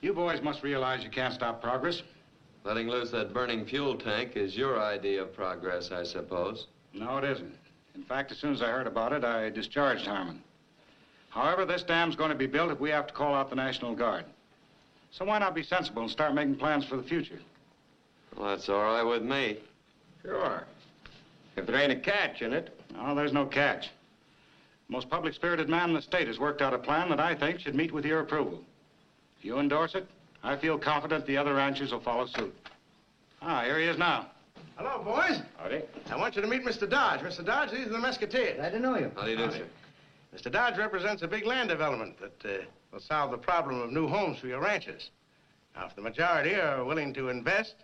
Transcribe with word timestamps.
You 0.00 0.12
boys 0.12 0.40
must 0.42 0.62
realize 0.62 1.02
you 1.02 1.10
can't 1.10 1.34
stop 1.34 1.60
progress. 1.60 2.02
Letting 2.64 2.88
loose 2.88 3.10
that 3.10 3.34
burning 3.34 3.66
fuel 3.66 3.96
tank 3.96 4.36
is 4.36 4.56
your 4.56 4.80
idea 4.80 5.22
of 5.22 5.34
progress, 5.34 5.90
I 5.90 6.04
suppose. 6.04 6.66
No, 6.92 7.18
it 7.18 7.24
isn't. 7.24 7.54
In 7.94 8.04
fact, 8.04 8.30
as 8.30 8.38
soon 8.38 8.52
as 8.52 8.62
I 8.62 8.66
heard 8.66 8.86
about 8.86 9.12
it, 9.12 9.24
I 9.24 9.50
discharged 9.50 10.06
Harmon. 10.06 10.40
However, 11.30 11.64
this 11.64 11.82
dam's 11.82 12.14
going 12.14 12.30
to 12.30 12.36
be 12.36 12.46
built 12.46 12.70
if 12.70 12.78
we 12.78 12.90
have 12.90 13.08
to 13.08 13.14
call 13.14 13.34
out 13.34 13.50
the 13.50 13.56
National 13.56 13.94
Guard. 13.94 14.24
So 15.10 15.24
why 15.24 15.38
not 15.38 15.54
be 15.54 15.62
sensible 15.62 16.02
and 16.02 16.10
start 16.10 16.34
making 16.34 16.56
plans 16.56 16.84
for 16.84 16.96
the 16.96 17.02
future? 17.02 17.40
Well, 18.36 18.50
that's 18.50 18.68
all 18.68 18.82
right 18.82 19.02
with 19.02 19.22
me. 19.22 19.58
Sure. 20.22 20.64
If 21.56 21.66
there 21.66 21.76
ain't 21.76 21.92
a 21.92 21.96
catch 21.96 22.40
in 22.40 22.52
it. 22.52 22.78
No, 22.94 23.14
there's 23.14 23.32
no 23.32 23.46
catch. 23.46 23.88
The 24.88 24.92
most 24.92 25.10
public-spirited 25.10 25.68
man 25.68 25.90
in 25.90 25.94
the 25.94 26.02
state 26.02 26.28
has 26.28 26.38
worked 26.38 26.62
out 26.62 26.72
a 26.72 26.78
plan 26.78 27.08
that 27.10 27.20
I 27.20 27.34
think 27.34 27.60
should 27.60 27.74
meet 27.74 27.92
with 27.92 28.04
your 28.04 28.20
approval. 28.20 28.62
If 29.38 29.44
you 29.44 29.58
endorse 29.58 29.94
it, 29.94 30.06
I 30.42 30.56
feel 30.56 30.78
confident 30.78 31.26
the 31.26 31.36
other 31.36 31.54
ranchers 31.54 31.92
will 31.92 32.00
follow 32.00 32.26
suit. 32.26 32.54
Ah, 33.40 33.62
here 33.62 33.78
he 33.78 33.86
is 33.86 33.96
now. 33.98 34.26
Hello, 34.76 35.02
boys. 35.02 35.40
Howdy. 35.58 35.82
I 36.10 36.16
want 36.16 36.34
you 36.34 36.42
to 36.42 36.48
meet 36.48 36.64
Mr. 36.64 36.88
Dodge. 36.88 37.20
Mr. 37.20 37.44
Dodge, 37.44 37.70
these 37.70 37.86
are 37.86 37.90
the 37.90 37.98
Musketeers. 37.98 38.56
Glad 38.56 38.70
to 38.70 38.78
know 38.80 38.98
you. 38.98 39.10
How 39.14 39.24
do 39.24 39.30
you 39.30 39.36
do, 39.36 39.50
sir? 39.50 39.64
Mr. 40.34 40.50
Dodge 40.50 40.76
represents 40.76 41.22
a 41.22 41.28
big 41.28 41.46
land 41.46 41.68
development 41.68 42.16
that 42.20 42.44
uh, 42.44 42.64
will 42.92 43.00
solve 43.00 43.30
the 43.30 43.38
problem 43.38 43.80
of 43.80 43.92
new 43.92 44.08
homes 44.08 44.38
for 44.38 44.48
your 44.48 44.60
ranchers. 44.60 45.10
Now, 45.76 45.86
if 45.86 45.94
the 45.94 46.02
majority 46.02 46.54
are 46.54 46.84
willing 46.84 47.14
to 47.14 47.28
invest, 47.28 47.74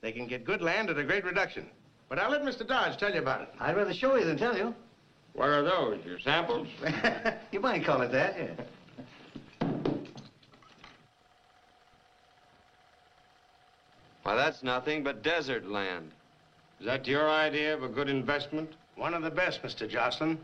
they 0.00 0.12
can 0.12 0.26
get 0.26 0.44
good 0.44 0.62
land 0.62 0.90
at 0.90 0.98
a 0.98 1.04
great 1.04 1.24
reduction. 1.24 1.66
But 2.08 2.18
I'll 2.18 2.30
let 2.30 2.42
Mr. 2.42 2.66
Dodge 2.66 2.98
tell 2.98 3.12
you 3.12 3.20
about 3.20 3.42
it. 3.42 3.48
I'd 3.58 3.76
rather 3.76 3.94
show 3.94 4.16
you 4.16 4.24
than 4.24 4.38
tell 4.38 4.56
you. 4.56 4.74
What 5.32 5.48
are 5.48 5.62
those, 5.62 6.04
your 6.04 6.18
samples? 6.20 6.68
you 7.52 7.60
might 7.60 7.84
call 7.84 8.02
it 8.02 8.12
that, 8.12 8.36
yeah. 8.36 8.64
Why, 14.22 14.34
that's 14.34 14.62
nothing 14.62 15.02
but 15.02 15.22
desert 15.22 15.68
land. 15.68 16.10
Is 16.78 16.86
that 16.86 17.06
your 17.06 17.28
idea 17.28 17.74
of 17.74 17.82
a 17.82 17.88
good 17.88 18.08
investment? 18.08 18.72
One 18.96 19.14
of 19.14 19.22
the 19.22 19.30
best, 19.30 19.62
Mr. 19.62 19.88
Jocelyn. 19.88 20.38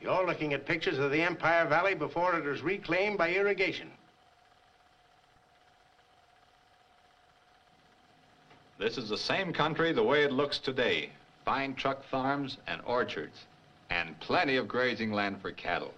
You're 0.00 0.26
looking 0.26 0.52
at 0.52 0.66
pictures 0.66 0.98
of 0.98 1.10
the 1.10 1.22
Empire 1.22 1.66
Valley 1.66 1.94
before 1.94 2.36
it 2.36 2.44
was 2.44 2.62
reclaimed 2.62 3.18
by 3.18 3.32
irrigation. 3.32 3.90
This 8.78 8.98
is 8.98 9.08
the 9.08 9.18
same 9.18 9.52
country 9.52 9.92
the 9.92 10.02
way 10.02 10.22
it 10.22 10.32
looks 10.32 10.58
today. 10.58 11.10
Fine 11.44 11.74
truck 11.74 12.04
farms 12.04 12.58
and 12.66 12.80
orchards. 12.84 13.46
And 13.88 14.18
plenty 14.20 14.56
of 14.56 14.68
grazing 14.68 15.12
land 15.12 15.40
for 15.40 15.50
cattle. 15.52 15.94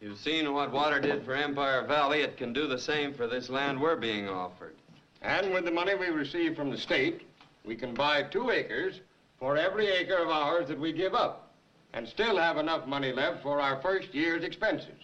You've 0.00 0.18
seen 0.18 0.52
what 0.52 0.72
water 0.72 0.98
did 1.00 1.24
for 1.24 1.34
Empire 1.34 1.86
Valley. 1.86 2.22
It 2.22 2.36
can 2.36 2.52
do 2.52 2.66
the 2.66 2.78
same 2.78 3.14
for 3.14 3.28
this 3.28 3.48
land 3.48 3.80
we're 3.80 3.94
being 3.94 4.28
offered. 4.28 4.74
And 5.22 5.52
with 5.52 5.64
the 5.64 5.70
money 5.70 5.94
we 5.94 6.08
receive 6.08 6.56
from 6.56 6.70
the 6.70 6.76
state, 6.76 7.22
we 7.64 7.76
can 7.76 7.94
buy 7.94 8.24
two 8.24 8.50
acres 8.50 9.00
for 9.38 9.56
every 9.56 9.86
acre 9.86 10.16
of 10.16 10.28
ours 10.28 10.68
that 10.68 10.78
we 10.78 10.92
give 10.92 11.14
up, 11.14 11.52
and 11.92 12.06
still 12.06 12.36
have 12.36 12.56
enough 12.56 12.86
money 12.86 13.12
left 13.12 13.42
for 13.42 13.60
our 13.60 13.80
first 13.80 14.12
year's 14.14 14.44
expenses. 14.44 14.94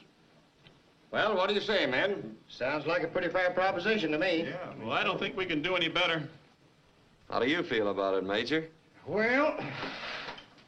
Well, 1.11 1.37
what 1.37 1.49
do 1.49 1.55
you 1.55 1.61
say, 1.61 1.87
men? 1.87 2.37
Sounds 2.49 2.87
like 2.87 3.03
a 3.03 3.09
pretty 3.09 3.29
fair 3.29 3.51
proposition 3.51 4.13
to 4.13 4.19
me. 4.19 4.45
Yeah, 4.49 4.57
well, 4.83 4.93
I 4.93 5.03
don't 5.03 5.19
think 5.19 5.37
we 5.37 5.47
can 5.47 5.63
do 5.63 5.75
any 5.75 5.89
better. 5.89 6.29
How 7.31 7.39
do 7.39 7.49
you 7.49 7.63
feel 7.63 7.89
about 7.89 8.15
it, 8.15 8.25
Major? 8.25 8.69
Well, 9.07 9.59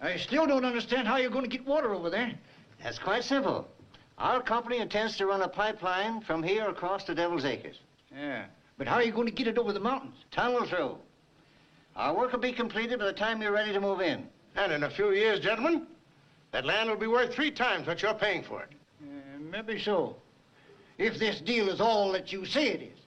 I 0.00 0.16
still 0.16 0.46
don't 0.46 0.64
understand 0.64 1.06
how 1.06 1.16
you're 1.16 1.30
going 1.30 1.44
to 1.44 1.50
get 1.50 1.66
water 1.66 1.94
over 1.94 2.08
there. 2.08 2.32
That's 2.82 2.98
quite 2.98 3.24
simple. 3.24 3.68
Our 4.16 4.42
company 4.42 4.78
intends 4.78 5.16
to 5.18 5.26
run 5.26 5.42
a 5.42 5.48
pipeline 5.48 6.20
from 6.22 6.42
here 6.42 6.68
across 6.68 7.04
to 7.04 7.14
Devil's 7.14 7.44
Acres. 7.44 7.78
Yeah. 8.14 8.44
But 8.80 8.88
how 8.88 8.94
are 8.94 9.02
you 9.02 9.12
going 9.12 9.26
to 9.26 9.32
get 9.32 9.46
it 9.46 9.58
over 9.58 9.74
the 9.74 9.80
mountains? 9.80 10.14
Tunnel 10.30 10.66
through. 10.66 10.96
Our 11.96 12.16
work 12.16 12.32
will 12.32 12.40
be 12.40 12.54
completed 12.54 12.98
by 12.98 13.04
the 13.04 13.12
time 13.12 13.42
you're 13.42 13.52
ready 13.52 13.74
to 13.74 13.80
move 13.80 14.00
in. 14.00 14.24
And 14.56 14.72
in 14.72 14.84
a 14.84 14.90
few 14.90 15.12
years, 15.12 15.40
gentlemen, 15.40 15.86
that 16.52 16.64
land 16.64 16.88
will 16.88 16.96
be 16.96 17.06
worth 17.06 17.34
three 17.34 17.50
times 17.50 17.86
what 17.86 18.00
you're 18.00 18.14
paying 18.14 18.42
for 18.42 18.62
it. 18.62 18.70
Uh, 19.02 19.38
maybe 19.38 19.78
so. 19.78 20.16
If 20.96 21.18
this 21.18 21.42
deal 21.42 21.68
is 21.68 21.78
all 21.78 22.10
that 22.12 22.32
you 22.32 22.46
say 22.46 22.68
it 22.68 22.80
is. 22.80 22.98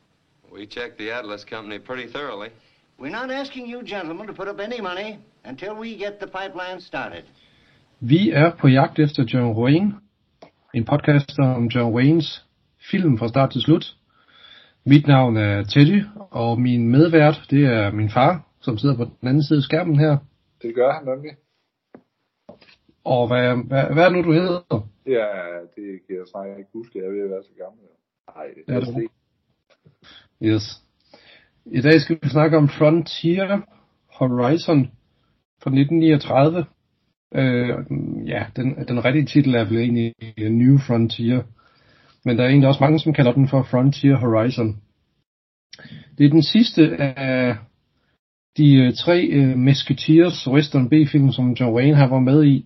We 0.51 0.67
checked 0.67 0.99
the 0.99 1.09
Atlas 1.09 1.43
Company 1.43 1.79
pretty 1.79 2.07
thoroughly. 2.07 2.49
We're 2.99 3.09
not 3.09 3.31
asking 3.31 3.65
you 3.65 3.81
gentlemen 3.81 4.27
to 4.27 4.33
put 4.33 4.47
up 4.47 4.59
any 4.59 4.79
money 4.79 5.17
until 5.43 5.75
we 5.75 5.97
get 5.97 6.19
the 6.19 6.27
pipeline 6.27 6.81
started. 6.81 7.23
Vi 7.99 8.31
er 8.31 8.51
på 8.59 8.67
jagt 8.67 8.99
efter 8.99 9.23
John 9.23 9.63
Wayne. 9.63 9.93
En 10.73 10.85
podcast 10.85 11.39
om 11.39 11.67
John 11.67 11.93
Waynes 11.93 12.45
film 12.91 13.17
fra 13.17 13.27
start 13.27 13.51
til 13.51 13.61
slut. 13.61 13.95
Mit 14.85 15.07
navn 15.07 15.37
er 15.37 15.63
Teddy, 15.63 16.03
og 16.31 16.61
min 16.61 16.91
medvært, 16.91 17.45
det 17.49 17.65
er 17.65 17.91
min 17.91 18.09
far, 18.09 18.47
som 18.61 18.77
sidder 18.77 18.97
på 18.97 19.03
den 19.03 19.27
anden 19.27 19.43
side 19.43 19.57
af 19.57 19.63
skærmen 19.63 19.99
her. 19.99 20.17
Det 20.61 20.75
gør 20.75 20.91
han 20.93 21.05
nemlig. 21.05 21.31
Og 23.03 23.27
hvad, 23.27 23.67
hvad, 23.67 23.83
hvad 23.93 24.03
er 24.03 24.09
det 24.09 24.17
nu, 24.17 24.23
du 24.23 24.33
hedder? 24.33 24.87
Ja, 25.05 25.27
det 25.75 25.87
kan 26.05 26.15
jeg 26.15 26.25
snart 26.27 26.47
ikke 26.57 26.69
huske. 26.73 26.99
Jeg 26.99 27.05
er 27.05 27.11
ved 27.11 27.23
at 27.23 27.29
være 27.29 27.43
så 27.43 27.53
gammel. 27.63 27.81
Nej, 28.35 28.45
det 28.55 28.63
er 28.67 28.75
er 28.75 28.79
det. 28.79 29.09
Yes. 30.41 30.83
I 31.65 31.81
dag 31.81 32.01
skal 32.01 32.19
vi 32.21 32.29
snakke 32.29 32.57
om 32.57 32.69
Frontier 32.69 33.61
Horizon 34.07 34.91
fra 35.61 35.69
1939. 35.69 36.65
Øh, 37.35 38.27
ja, 38.27 38.45
den, 38.55 38.87
den 38.87 39.05
rigtige 39.05 39.25
titel 39.25 39.55
er 39.55 39.65
vel 39.65 39.77
egentlig 39.77 40.13
New 40.37 40.77
Frontier. 40.87 41.43
Men 42.25 42.37
der 42.37 42.43
er 42.43 42.47
egentlig 42.47 42.67
også 42.67 42.83
mange, 42.83 42.99
som 42.99 43.13
kalder 43.13 43.31
den 43.31 43.47
for 43.47 43.63
Frontier 43.63 44.15
Horizon. 44.15 44.77
Det 46.17 46.25
er 46.25 46.29
den 46.29 46.43
sidste 46.43 46.95
af 47.01 47.55
de 48.57 48.75
øh, 48.75 48.93
tre 48.93 49.29
uh, 49.37 49.57
Musketeers 49.57 50.47
Western 50.47 50.89
B-film, 50.89 51.31
som 51.31 51.53
John 51.53 51.75
Wayne 51.75 51.95
har 51.95 52.07
været 52.07 52.23
med 52.23 52.43
i. 52.43 52.65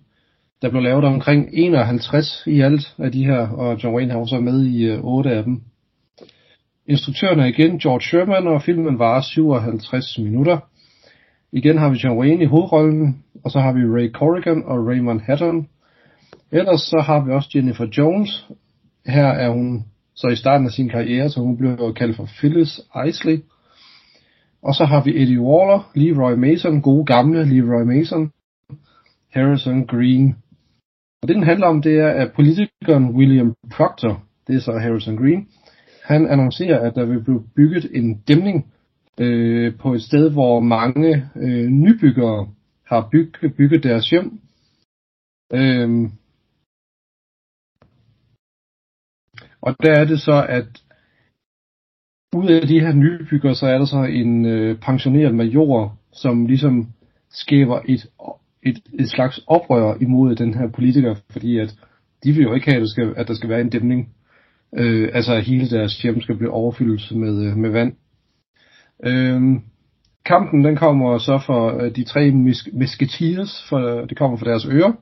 Der 0.62 0.70
blev 0.70 0.82
lavet 0.82 1.04
omkring 1.04 1.48
51 1.52 2.42
i 2.46 2.60
alt 2.60 2.94
af 2.98 3.12
de 3.12 3.24
her, 3.24 3.48
og 3.48 3.84
John 3.84 3.96
Wayne 3.96 4.12
har 4.12 4.18
også 4.18 4.40
med 4.40 4.66
i 4.66 4.84
øh, 4.84 5.04
uh, 5.04 5.18
8 5.18 5.30
af 5.30 5.44
dem. 5.44 5.60
Instruktøren 6.86 7.40
er 7.40 7.46
igen 7.46 7.78
George 7.78 8.00
Sherman, 8.00 8.46
og 8.46 8.62
filmen 8.62 8.98
varer 8.98 9.20
57 9.20 10.18
minutter. 10.18 10.58
Igen 11.52 11.78
har 11.78 11.90
vi 11.90 11.96
John 12.04 12.18
Wayne 12.18 12.42
i 12.42 12.46
hovedrollen, 12.46 13.24
og 13.44 13.50
så 13.50 13.60
har 13.60 13.72
vi 13.72 13.80
Ray 13.80 14.12
Corrigan 14.12 14.62
og 14.64 14.86
Raymond 14.86 15.20
Hatton. 15.20 15.68
Ellers 16.52 16.80
så 16.80 17.02
har 17.06 17.24
vi 17.24 17.32
også 17.32 17.50
Jennifer 17.54 17.86
Jones. 17.98 18.46
Her 19.08 19.26
er 19.26 19.50
hun 19.50 19.84
så 20.14 20.28
i 20.28 20.36
starten 20.36 20.66
af 20.66 20.72
sin 20.72 20.88
karriere, 20.88 21.30
så 21.30 21.40
hun 21.40 21.56
bliver 21.56 21.92
kaldt 21.92 22.16
for 22.16 22.28
Phyllis 22.38 22.80
Isley. 23.08 23.38
Og 24.62 24.74
så 24.74 24.84
har 24.84 25.04
vi 25.04 25.22
Eddie 25.22 25.40
Waller, 25.40 25.90
Leroy 25.94 26.32
Mason, 26.32 26.82
gode 26.82 27.06
gamle 27.06 27.44
Leroy 27.44 27.82
Mason, 27.82 28.32
Harrison 29.32 29.86
Green. 29.86 30.36
Og 31.22 31.28
det 31.28 31.36
den 31.36 31.44
handler 31.44 31.66
om, 31.66 31.82
det 31.82 31.98
er, 31.98 32.08
at 32.08 32.32
politikeren 32.32 33.10
William 33.10 33.54
Proctor, 33.72 34.22
det 34.46 34.56
er 34.56 34.60
så 34.60 34.72
Harrison 34.72 35.16
Green, 35.16 35.48
han 36.04 36.26
annoncerer, 36.26 36.80
at 36.88 36.94
der 36.94 37.04
vil 37.04 37.24
blive 37.24 37.44
bygget 37.56 37.90
en 37.94 38.18
dæmning 38.28 38.72
øh, 39.20 39.76
på 39.76 39.94
et 39.94 40.02
sted, 40.02 40.30
hvor 40.30 40.60
mange 40.60 41.30
øh, 41.36 41.66
nybyggere 41.66 42.48
har 42.86 43.08
bygget, 43.12 43.54
bygget 43.54 43.82
deres 43.82 44.10
hjem. 44.10 44.40
Øhm, 45.52 46.12
og 49.68 49.76
der 49.82 49.92
er 49.92 50.04
det 50.04 50.20
så, 50.20 50.46
at 50.48 50.66
ud 52.36 52.48
af 52.48 52.66
de 52.66 52.80
her 52.80 52.92
nybyggere, 52.92 53.54
så 53.54 53.66
er 53.66 53.78
der 53.78 53.84
så 53.84 54.02
en 54.02 54.46
øh, 54.46 54.78
pensioneret 54.80 55.34
major, 55.34 55.98
som 56.12 56.46
ligesom 56.46 56.86
skaber 57.30 57.80
et, 57.88 58.06
et, 58.62 58.80
et 58.98 59.10
slags 59.10 59.40
oprør 59.46 59.94
imod 60.00 60.34
den 60.34 60.54
her 60.54 60.68
politiker, 60.68 61.14
fordi 61.30 61.58
at 61.58 61.74
de 62.24 62.32
vil 62.32 62.42
jo 62.42 62.54
ikke 62.54 62.70
have, 62.70 62.76
at 62.76 62.82
der 62.82 62.88
skal, 62.88 63.14
at 63.16 63.28
der 63.28 63.34
skal 63.34 63.48
være 63.48 63.60
en 63.60 63.70
dæmning. 63.70 64.08
Øh, 64.78 65.08
altså 65.12 65.34
at 65.34 65.44
hele 65.44 65.70
deres 65.70 66.02
hjem 66.02 66.20
skal 66.20 66.36
blive 66.36 66.52
overfyldt 66.52 67.16
med, 67.16 67.46
øh, 67.46 67.56
med 67.56 67.70
vand. 67.70 67.92
Øh, 69.04 69.60
kampen 70.24 70.64
den 70.64 70.76
kommer 70.76 71.18
så 71.18 71.42
for 71.46 71.82
øh, 71.82 71.96
de 71.96 72.04
tre 72.04 72.30
mis- 72.30 72.78
musketeers, 72.78 73.66
for, 73.68 73.78
det 74.08 74.18
kommer 74.18 74.36
fra 74.36 74.50
deres 74.50 74.66
ører. 74.70 74.92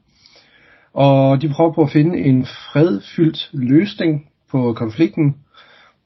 Og 0.92 1.42
de 1.42 1.48
prøver 1.48 1.72
på 1.72 1.82
at 1.82 1.90
finde 1.92 2.18
en 2.18 2.44
fredfyldt 2.44 3.50
løsning 3.52 4.26
på 4.50 4.72
konflikten. 4.72 5.36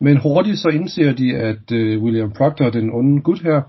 Men 0.00 0.16
hurtigt 0.16 0.58
så 0.58 0.68
indser 0.68 1.12
de, 1.12 1.36
at 1.36 1.72
øh, 1.72 2.02
William 2.02 2.32
Proctor, 2.32 2.70
den 2.70 2.90
onde 2.92 3.20
gut 3.22 3.40
her, 3.42 3.62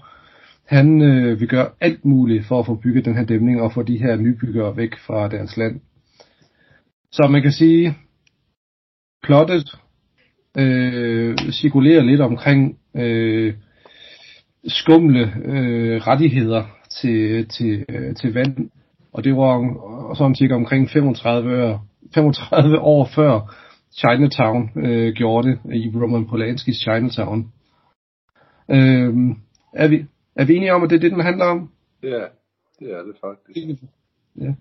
han 0.66 1.02
øh, 1.02 1.40
vil 1.40 1.48
gøre 1.48 1.70
alt 1.82 2.06
muligt 2.06 2.46
for 2.46 2.60
at 2.60 2.66
få 2.66 2.76
bygget 2.76 3.06
den 3.06 3.16
her 3.16 3.26
dæmning 3.26 3.62
og 3.62 3.74
få 3.74 3.84
de 3.84 3.98
her 3.98 4.16
nybyggere 4.16 4.78
væk 4.78 4.98
fra 5.08 5.28
deres 5.28 5.58
land. 5.58 5.80
Så 7.12 7.28
man 7.32 7.42
kan 7.42 7.52
sige, 7.52 7.98
plottet 9.24 9.76
øh, 10.58 11.38
cirkulerer 11.52 12.04
lidt 12.04 12.22
omkring 12.22 12.78
øh, 12.96 13.54
skumle 14.68 15.34
øh, 15.46 16.02
rettigheder 16.08 16.64
til, 17.02 17.48
til, 17.48 17.86
øh, 17.90 18.16
til 18.16 18.34
vand. 18.34 18.70
Og 19.14 19.24
det 19.24 19.36
var 19.36 20.14
sådan 20.16 20.36
cirka 20.36 20.54
omkring 20.54 20.90
35 20.90 21.64
år, 21.64 21.86
35 22.14 22.80
år 22.80 23.10
før, 23.16 23.56
Chinatown 23.94 24.70
øh, 24.76 25.14
gjorde 25.14 25.48
det, 25.48 25.60
i 25.76 25.92
Roman 25.96 26.28
Polanskis 26.28 26.76
Chinatown. 26.76 27.52
Øh, 28.70 29.14
er, 29.74 29.88
vi, 29.88 30.06
er 30.36 30.46
vi 30.46 30.56
enige 30.56 30.74
om, 30.74 30.84
at 30.84 30.90
det 30.90 30.96
er 30.96 31.00
det, 31.00 31.12
den 31.12 31.22
handler 31.22 31.46
om? 31.46 31.72
Ja, 32.04 32.24
det 32.80 32.92
er 32.94 33.04
det 33.04 33.16
faktisk. 33.22 33.84
Ja. 34.36 34.54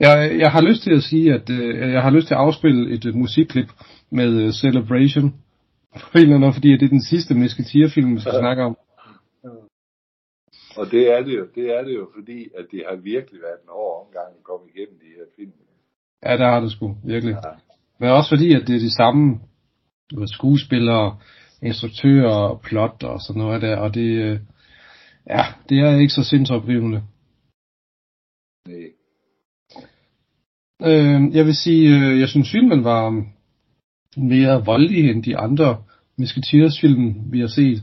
Jeg, 0.00 0.38
jeg 0.38 0.50
har 0.52 0.62
lyst 0.62 0.82
til 0.82 0.94
at 0.94 1.02
sige, 1.02 1.34
at 1.34 1.50
øh, 1.50 1.92
jeg 1.92 2.02
har 2.02 2.10
lyst 2.10 2.26
til 2.26 2.34
at 2.34 2.40
afspille 2.40 2.94
et, 2.94 3.04
et 3.04 3.14
musikklip 3.14 3.68
med 4.10 4.44
uh, 4.44 4.50
Celebration. 4.50 5.34
På 6.12 6.18
en 6.18 6.22
eller 6.22 6.36
anden, 6.36 6.52
fordi 6.52 6.68
det 6.68 6.82
er 6.82 6.88
den 6.88 7.02
sidste 7.02 7.34
Musketeer-film, 7.34 8.14
vi 8.14 8.20
skal 8.20 8.32
ja. 8.34 8.40
snakke 8.40 8.62
om. 8.62 8.76
Og 10.76 10.90
det 10.90 11.12
er 11.14 11.22
det 11.22 11.38
jo, 11.38 11.46
det 11.54 11.76
er 11.76 11.82
det 11.84 11.94
jo, 11.94 12.08
fordi 12.14 12.48
at 12.58 12.66
det 12.70 12.82
har 12.88 12.96
virkelig 12.96 13.40
været 13.40 13.60
en 13.62 13.68
hård 13.68 14.06
omgang 14.06 14.28
at 14.38 14.44
komme 14.44 14.66
igennem 14.74 14.98
de 14.98 15.10
her 15.16 15.26
film. 15.36 15.52
Ja, 16.24 16.32
det 16.32 16.46
har 16.46 16.60
det 16.60 16.72
sgu, 16.72 16.96
virkelig. 17.04 17.36
Ja. 17.44 17.67
Men 18.00 18.10
også 18.10 18.28
fordi, 18.28 18.54
at 18.54 18.66
det 18.66 18.74
er 18.74 18.80
de 18.80 18.94
samme 18.94 19.38
du 20.10 20.20
ved, 20.20 20.28
skuespillere, 20.28 21.16
instruktører, 21.62 22.60
plot 22.64 23.02
og 23.02 23.20
sådan 23.20 23.42
noget 23.42 23.62
der, 23.62 23.76
og 23.76 23.94
det, 23.94 24.00
øh, 24.00 24.40
ja, 25.30 25.44
det 25.68 25.78
er 25.78 25.98
ikke 25.98 26.12
så 26.12 26.24
sindsoprivende. 26.24 27.02
Nej. 28.68 28.98
Øh, 30.82 31.36
jeg 31.36 31.46
vil 31.46 31.54
sige, 31.54 31.88
øh, 31.88 32.20
jeg 32.20 32.28
synes 32.28 32.50
filmen 32.50 32.84
var 32.84 33.24
mere 34.16 34.64
voldelig 34.64 35.10
end 35.10 35.22
de 35.22 35.36
andre 35.36 35.76
Musketeers 36.18 36.80
film, 36.80 37.32
vi 37.32 37.40
har 37.40 37.46
set. 37.46 37.82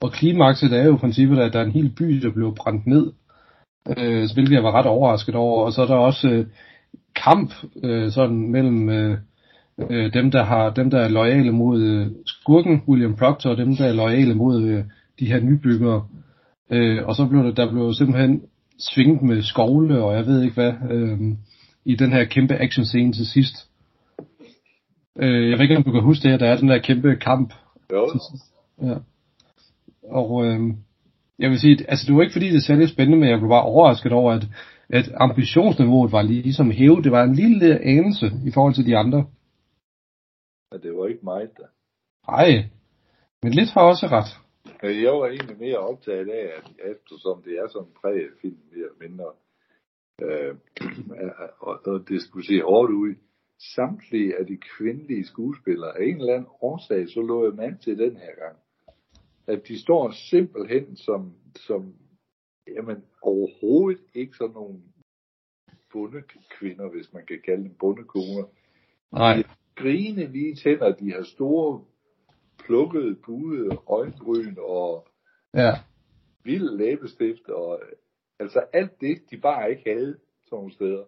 Og 0.00 0.12
klimakset 0.12 0.72
er 0.72 0.84
jo 0.84 0.94
i 0.94 0.98
princippet, 0.98 1.38
at 1.38 1.52
der 1.52 1.60
er 1.60 1.64
en 1.64 1.72
hel 1.72 1.90
by, 1.90 2.04
der 2.04 2.32
blev 2.32 2.54
brændt 2.54 2.86
ned, 2.86 3.12
øh, 3.96 4.28
hvilket 4.34 4.54
jeg 4.54 4.62
var 4.62 4.72
ret 4.72 4.86
overrasket 4.86 5.34
over. 5.34 5.64
Og 5.64 5.72
så 5.72 5.82
er 5.82 5.86
der 5.86 5.94
også 5.94 6.28
øh, 6.28 6.46
kamp 7.16 7.52
øh, 7.82 8.12
sådan 8.12 8.50
mellem 8.50 8.88
øh, 8.88 9.18
øh, 9.90 10.12
dem, 10.12 10.30
der 10.30 10.44
har 10.44 10.70
dem, 10.70 10.90
der 10.90 10.98
er 10.98 11.08
loyale 11.08 11.52
mod 11.52 11.82
øh, 11.82 12.06
skurken, 12.26 12.82
William 12.88 13.16
Proctor, 13.16 13.50
og 13.50 13.56
dem, 13.56 13.76
der 13.76 13.84
er 13.84 13.92
loyale 13.92 14.34
mod 14.34 14.62
øh, 14.62 14.84
de 15.20 15.26
her 15.26 15.40
nybyggere. 15.40 16.06
Øh, 16.70 17.06
og 17.06 17.14
så 17.14 17.26
blev 17.26 17.44
der, 17.44 17.52
der 17.52 17.70
blev 17.70 17.94
simpelthen 17.94 18.42
svinget 18.78 19.22
med 19.22 19.42
skovle, 19.42 20.02
og 20.02 20.14
jeg 20.14 20.26
ved 20.26 20.42
ikke 20.42 20.54
hvad, 20.54 20.72
øh, 20.90 21.18
i 21.84 21.96
den 21.96 22.12
her 22.12 22.24
kæmpe 22.24 22.54
action 22.54 22.84
scene 22.84 23.12
til 23.12 23.26
sidst. 23.26 23.54
Øh, 25.18 25.50
jeg 25.50 25.58
ved 25.58 25.62
ikke, 25.62 25.76
om 25.76 25.82
du 25.82 25.92
kan 25.92 26.02
huske 26.02 26.28
det, 26.28 26.34
at 26.34 26.40
der 26.40 26.46
er 26.46 26.56
den 26.56 26.68
der 26.68 26.78
kæmpe 26.78 27.16
kamp. 27.16 27.54
Jo. 27.92 28.08
Ja. 28.82 28.94
Og 30.10 30.46
øh, 30.46 30.60
jeg 31.38 31.50
vil 31.50 31.60
sige, 31.60 31.90
altså 31.90 32.06
det 32.06 32.14
var 32.14 32.22
ikke 32.22 32.32
fordi, 32.32 32.46
det 32.46 32.56
er 32.56 32.60
særlig 32.60 32.88
spændende, 32.88 33.18
men 33.18 33.28
jeg 33.28 33.38
blev 33.38 33.48
bare 33.48 33.62
overrasket 33.62 34.12
over, 34.12 34.32
at, 34.32 34.46
at 34.90 35.10
ambitionsniveauet 35.16 36.12
var 36.12 36.22
ligesom 36.22 36.70
hævet. 36.70 37.04
Det 37.04 37.12
var 37.12 37.24
en 37.24 37.34
lille 37.34 37.84
anelse 37.84 38.32
i 38.46 38.50
forhold 38.50 38.74
til 38.74 38.86
de 38.86 38.96
andre. 38.96 39.24
Men 40.70 40.82
det 40.82 40.96
var 40.96 41.06
ikke 41.06 41.24
meget 41.24 41.50
da. 41.58 41.66
Nej, 42.28 42.50
men 43.42 43.52
lidt 43.52 43.70
har 43.70 43.82
også 43.82 44.06
ret. 44.06 44.30
Jeg 44.82 45.12
var 45.12 45.26
egentlig 45.26 45.58
mere 45.58 45.78
optaget 45.78 46.28
af, 46.28 46.44
at 46.56 46.70
eftersom 46.92 47.42
det 47.42 47.52
er 47.58 47.68
sådan 47.68 47.88
en 47.88 47.94
præget 48.00 48.32
film, 48.40 48.60
mere 48.72 48.84
eller 48.84 49.08
mindre, 49.08 49.32
øh, 50.22 50.54
og, 51.68 51.80
og 51.86 52.08
det 52.08 52.22
skulle 52.22 52.46
se 52.46 52.62
hårdt 52.62 52.92
ud, 52.92 53.14
samtlige 53.74 54.38
af 54.38 54.46
de 54.46 54.56
kvindelige 54.56 55.26
skuespillere 55.26 55.98
af 55.98 56.04
en 56.04 56.16
eller 56.20 56.34
anden 56.34 56.50
årsag, 56.60 57.08
så 57.08 57.20
lå 57.20 57.44
jeg 57.44 57.54
mand 57.54 57.78
til 57.78 57.98
den 57.98 58.16
her 58.16 58.34
gang. 58.44 58.56
At 59.46 59.68
de 59.68 59.82
står 59.82 60.10
simpelthen 60.10 60.96
som, 60.96 61.34
som 61.56 61.94
jamen, 62.66 63.04
overhovedet 63.22 64.02
ikke 64.14 64.36
sådan 64.36 64.54
nogle 64.54 64.78
bundekvinder, 65.92 66.88
hvis 66.88 67.12
man 67.12 67.26
kan 67.26 67.40
kalde 67.44 67.62
dem 67.62 67.74
bundekoner. 67.80 68.44
Nej. 69.12 69.42
De 69.78 69.82
grine 69.82 70.32
lige 70.32 70.54
tænder, 70.54 70.92
de 70.92 71.12
har 71.12 71.22
store 71.22 71.80
plukkede, 72.66 73.16
buede 73.26 73.78
øjenbryn 73.88 74.56
og 74.58 75.08
Ja. 75.54 75.72
vild 76.44 76.76
læbestift, 76.76 77.48
og 77.48 77.80
altså 78.38 78.60
alt 78.72 79.00
det, 79.00 79.18
de 79.30 79.36
bare 79.36 79.70
ikke 79.70 79.82
havde 79.86 80.16
sådan 80.46 80.56
nogle 80.56 80.72
steder. 80.72 81.04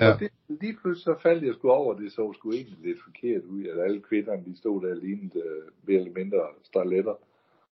Ja. 0.00 0.12
Og 0.12 0.20
det, 0.20 0.28
lige 0.48 0.76
pludselig 0.82 1.04
så 1.04 1.22
faldt 1.22 1.44
jeg 1.44 1.54
sgu 1.54 1.70
over, 1.70 1.94
det 1.94 2.12
så 2.12 2.32
sgu 2.32 2.52
egentlig 2.52 2.78
lidt 2.82 2.98
forkert 3.04 3.42
ud, 3.42 3.64
at 3.64 3.84
alle 3.84 4.00
kvinderne, 4.00 4.44
de 4.44 4.56
stod 4.56 4.82
der 4.82 4.94
lignede 4.94 5.36
uh, 5.36 5.88
mere 5.88 5.98
eller 5.98 6.12
mindre 6.12 6.40
starletter. 6.64 7.14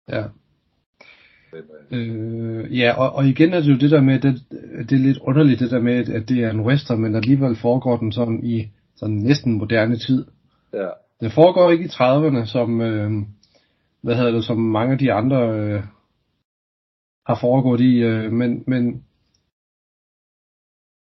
Ja. 0.09 0.25
Uh, 0.25 0.31
Øh, 1.91 2.79
ja, 2.79 2.95
og, 2.99 3.13
og 3.13 3.27
igen 3.27 3.53
er 3.53 3.61
det 3.61 3.69
jo 3.69 3.79
det 3.79 3.91
der 3.91 4.01
med, 4.03 4.21
det, 4.21 4.35
det 4.91 4.93
er 4.93 5.03
lidt 5.09 5.19
underligt 5.19 5.61
det 5.61 5.71
der 5.71 5.81
med, 5.81 6.09
at 6.09 6.29
det 6.29 6.45
er 6.45 6.51
en 6.51 6.61
western, 6.61 7.01
men 7.01 7.15
alligevel 7.15 7.57
foregår 7.57 7.97
den 7.97 8.13
sådan 8.13 8.45
i 8.45 8.69
sådan 9.05 9.17
næsten 9.17 9.53
moderne 9.53 9.97
tid. 9.97 10.27
ja, 10.73 10.89
Den 11.21 11.31
foregår 11.31 11.71
ikke 11.71 11.85
i 11.85 11.95
30'erne, 11.99 12.47
som, 12.47 12.81
øh, 12.81 13.11
hvad 14.03 14.15
hedder 14.17 14.33
det, 14.33 14.45
som 14.45 14.59
mange 14.59 14.93
af 14.93 14.99
de 14.99 15.13
andre 15.13 15.41
øh, 15.59 15.83
har 17.27 17.39
foregået 17.41 17.81
i, 17.81 17.95
øh, 17.97 18.33
men, 18.33 18.65
men 18.67 19.05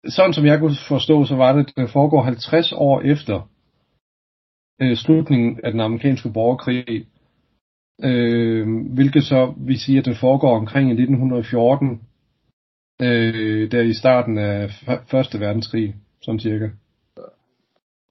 sådan 0.07 0.33
som 0.33 0.45
jeg 0.45 0.59
kunne 0.59 0.75
forstå, 0.87 1.25
så 1.25 1.35
var 1.35 1.53
det, 1.53 1.67
at 1.67 1.73
den 1.75 1.87
foregår 1.87 2.21
50 2.21 2.71
år 2.71 3.01
efter 3.01 3.49
øh, 4.81 4.95
slutningen 4.97 5.59
af 5.63 5.71
den 5.71 5.81
amerikanske 5.81 6.29
borgerkrig, 6.33 7.07
øh, 8.03 8.67
hvilket 8.93 9.23
så 9.23 9.53
vil 9.57 9.79
sige, 9.79 9.99
at 9.99 10.05
den 10.05 10.15
foregår 10.15 10.57
omkring 10.57 10.89
i 10.89 10.93
1914, 10.93 12.01
øh, 13.01 13.71
der 13.71 13.81
i 13.81 13.93
starten 13.93 14.37
af 14.37 14.69
Første 15.11 15.39
Verdenskrig, 15.39 15.95
sådan 16.21 16.39
cirka. 16.39 16.69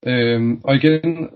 Øh, 0.07 0.59
og 0.65 0.75
igen, 0.75 1.29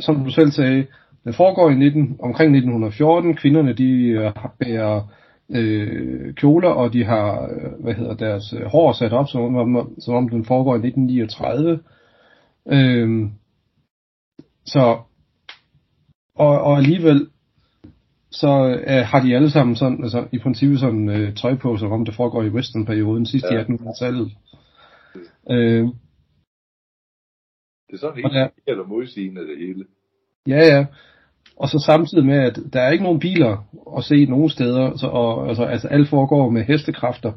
som 0.00 0.24
du 0.24 0.30
selv 0.30 0.50
sagde, 0.50 0.86
den 1.24 1.34
foregår 1.34 1.70
i 1.70 1.74
19, 1.74 2.16
omkring 2.20 2.56
1914. 2.56 3.36
Kvinderne 3.36 3.72
de 3.72 3.90
øh, 3.90 4.32
bærer 4.60 5.00
øh, 5.50 6.34
kjoler, 6.34 6.68
og 6.68 6.92
de 6.92 7.04
har 7.04 7.42
øh, 7.42 7.82
hvad 7.82 7.94
hedder 7.94 8.14
deres 8.14 8.54
øh, 8.58 8.64
hår 8.66 8.92
sat 8.92 9.12
op, 9.12 9.28
som 9.28 9.56
om, 9.56 9.94
som 10.00 10.14
om 10.14 10.28
den 10.28 10.44
foregår 10.44 10.74
i 10.74 10.86
1939. 10.86 11.80
Øh, 12.68 13.30
så 14.66 14.98
og, 16.36 16.60
og 16.60 16.76
alligevel 16.76 17.26
så 18.30 18.80
øh, 18.86 19.06
har 19.06 19.20
de 19.20 19.36
alle 19.36 19.50
sammen 19.50 19.76
sådan, 19.76 20.02
altså 20.02 20.24
i 20.32 20.38
princippet 20.38 20.80
sådan 20.80 21.08
øh, 21.08 21.34
tøj 21.34 21.54
på, 21.54 21.76
som 21.76 21.92
om 21.92 22.04
det 22.04 22.14
foregår 22.14 22.42
i 22.42 22.48
westernperioden, 22.48 23.26
sidst 23.26 23.46
i 23.50 23.54
Ja. 23.54 23.62
1800-tallet. 23.62 24.32
Øh, 25.50 25.88
det 27.94 28.02
er 28.02 28.10
sådan 28.10 28.24
Og 28.24 28.30
helt 28.30 28.54
der- 28.66 28.72
eller 28.72 28.84
modsigende 28.86 29.40
det 29.48 29.58
hele. 29.58 29.84
Ja, 30.48 30.60
ja. 30.74 30.86
Og 31.56 31.68
så 31.68 31.78
samtidig 31.86 32.24
med, 32.26 32.38
at 32.38 32.58
der 32.72 32.80
er 32.80 32.90
ikke 32.90 33.04
nogen 33.04 33.20
biler 33.20 33.52
at 33.98 34.04
se 34.04 34.26
nogen 34.26 34.50
steder, 34.50 34.96
så, 34.96 35.06
og, 35.06 35.48
altså, 35.48 35.64
altså 35.64 35.88
alt 35.88 36.08
foregår 36.08 36.50
med 36.50 36.62
hestekræfter, 36.64 37.32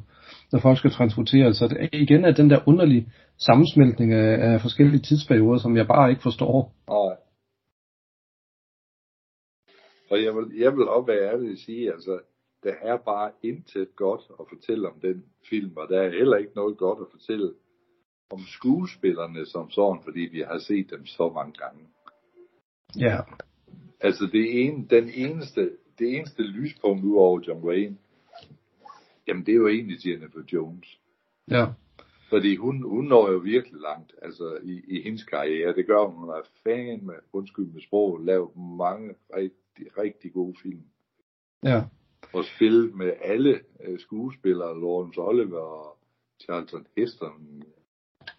når 0.52 0.60
folk 0.60 0.78
skal 0.78 0.92
transporteres. 0.92 1.58
Så 1.58 1.68
det 1.68 1.78
er 1.84 1.88
igen 1.94 2.26
er 2.26 2.32
den 2.32 2.50
der 2.50 2.60
underlige 2.68 3.08
sammensmeltning 3.38 4.14
af, 4.14 4.54
af 4.54 4.62
forskellige 4.62 5.02
tidsperioder, 5.02 5.58
som 5.60 5.78
jeg 5.78 5.88
bare 5.88 6.10
ikke 6.10 6.22
forstår. 6.22 6.74
Nej. 6.88 7.16
Og 10.12 10.24
jeg 10.24 10.36
vil, 10.36 10.46
jeg 10.60 10.72
vil 10.78 10.88
også 10.88 11.06
være 11.08 11.32
ærlig 11.32 11.52
at 11.52 11.58
sige, 11.58 11.94
altså, 11.94 12.20
der 12.64 12.74
er 12.82 12.98
bare 12.98 13.32
intet 13.44 13.88
godt 13.96 14.22
at 14.40 14.46
fortælle 14.50 14.88
om 14.88 15.00
den 15.02 15.24
film, 15.50 15.72
og 15.78 15.88
der 15.90 16.02
er 16.02 16.10
heller 16.10 16.38
ikke 16.38 16.52
noget 16.56 16.78
godt 16.78 17.00
at 17.02 17.08
fortælle 17.12 17.54
om 18.30 18.40
skuespillerne 18.48 19.46
som 19.46 19.70
sådan, 19.70 20.02
fordi 20.04 20.20
vi 20.20 20.42
har 20.42 20.60
set 20.60 20.90
dem 20.90 21.06
så 21.06 21.30
mange 21.30 21.54
gange. 21.54 21.88
Ja. 23.00 23.18
Altså 24.00 24.26
det 24.32 24.66
ene, 24.66 24.88
den 24.90 25.10
eneste, 25.10 25.72
det 26.00 26.18
eneste 26.18 26.44
lyspunkt 26.44 27.06
ud 27.06 27.16
over 27.16 27.42
John 27.48 27.64
Wayne, 27.64 27.98
jamen 29.28 29.46
det 29.46 29.52
er 29.52 29.56
jo 29.56 29.68
egentlig 29.68 30.08
Jennifer 30.08 30.42
Jones. 30.54 31.00
Ja. 31.52 31.66
Fordi 32.30 32.56
hun, 32.56 32.82
hun 32.82 33.06
når 33.06 33.32
jo 33.32 33.38
virkelig 33.38 33.82
langt 33.82 34.14
altså 34.22 34.58
i, 34.64 34.82
i 34.88 35.02
hendes 35.02 35.24
karriere. 35.24 35.76
Det 35.76 35.88
gør 35.88 36.06
hun. 36.06 36.16
Hun 36.16 36.30
er 36.30 36.42
fan 36.64 37.06
med, 37.06 37.16
undskyld 37.34 37.66
med 37.66 37.82
sprog, 37.82 38.20
lavet 38.20 38.50
mange 38.56 39.16
rigtig, 39.36 39.98
rigtig 39.98 40.34
gode 40.34 40.56
film. 40.62 40.84
Ja. 41.64 41.84
Og 42.34 42.46
spillet 42.46 42.96
med 42.96 43.14
alle 43.22 43.60
øh, 43.84 44.00
skuespillere, 44.00 44.80
Lawrence 44.80 45.22
Oliver 45.22 45.60
og 45.60 45.98
Charlton 46.42 46.88
Heston, 46.98 47.64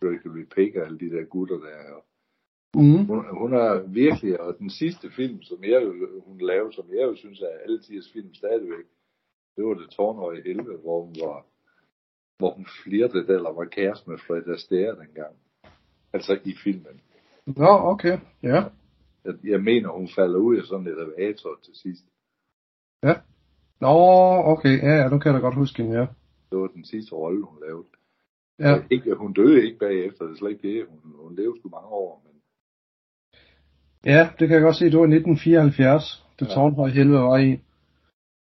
Gregory 0.00 0.44
Peck 0.54 0.76
og 0.76 0.86
alle 0.86 0.98
de 0.98 1.10
der 1.10 1.24
gutter 1.24 1.58
der. 1.58 1.94
Og 1.94 2.04
Mm. 2.74 3.04
Hun, 3.06 3.38
hun 3.38 3.52
er 3.54 3.82
virkelig, 3.86 4.40
og 4.40 4.58
den 4.58 4.70
sidste 4.70 5.10
film, 5.10 5.42
som 5.42 5.64
jeg, 5.64 5.80
hun 6.26 6.38
lavede, 6.40 6.72
som 6.72 6.86
jeg 6.90 7.02
jo 7.02 7.14
synes 7.16 7.40
er 7.40 7.58
alle 7.64 7.80
tiders 7.80 8.12
film 8.12 8.34
stadigvæk, 8.34 8.84
det 9.56 9.64
var 9.64 9.74
det 9.74 9.90
tårnhøje 9.90 10.42
helvede, 10.46 10.78
hvor 10.78 11.04
hun 11.04 11.14
var, 11.20 11.46
hvor 12.38 12.50
hun 12.54 12.66
flirtede 12.82 13.34
eller 13.34 13.52
var 13.52 13.64
kæreste 13.64 14.10
med 14.10 14.18
Fred 14.18 14.46
Astaire 14.48 14.96
dengang. 14.96 15.36
Altså 16.12 16.38
i 16.44 16.54
filmen. 16.64 17.00
Nå, 17.46 17.72
okay. 17.92 18.18
Ja. 18.42 18.62
Jeg, 19.24 19.34
jeg 19.44 19.60
mener, 19.60 19.88
hun 19.88 20.08
falder 20.16 20.38
ud 20.38 20.56
af 20.56 20.64
sådan 20.64 20.86
et 20.86 20.98
elevator 20.98 21.58
til 21.64 21.74
sidst. 21.74 22.04
Ja. 23.02 23.14
Nå, 23.80 23.94
okay. 24.52 24.78
Ja, 24.82 24.94
ja, 25.00 25.08
nu 25.08 25.18
kan 25.18 25.32
jeg 25.32 25.40
da 25.40 25.46
godt 25.46 25.54
huske 25.54 25.82
hende, 25.82 25.98
ja. 25.98 26.06
Det 26.50 26.58
var 26.58 26.66
den 26.66 26.84
sidste 26.84 27.14
rolle, 27.14 27.44
hun 27.44 27.58
lavede. 27.66 27.86
Ja. 28.58 28.74
Ikke, 28.90 29.14
hun 29.14 29.32
døde 29.32 29.64
ikke 29.66 29.78
bagefter, 29.78 30.24
det 30.24 30.32
er 30.32 30.38
slet 30.38 30.50
ikke 30.50 30.68
det. 30.68 30.86
Hun, 30.90 30.98
hun 31.24 31.36
levede 31.36 31.58
sgu 31.58 31.68
mange 31.68 31.88
år, 31.88 32.22
men 32.24 32.28
Ja, 34.04 34.28
det 34.38 34.48
kan 34.48 34.54
jeg 34.54 34.62
godt 34.62 34.76
se. 34.76 34.84
Det 34.84 34.98
var 34.98 35.04
1974, 35.04 36.24
det 36.40 36.48
ja. 36.48 36.54
tårnhøje 36.54 36.90
helvede 36.90 37.22
var 37.22 37.38
i. 37.38 37.60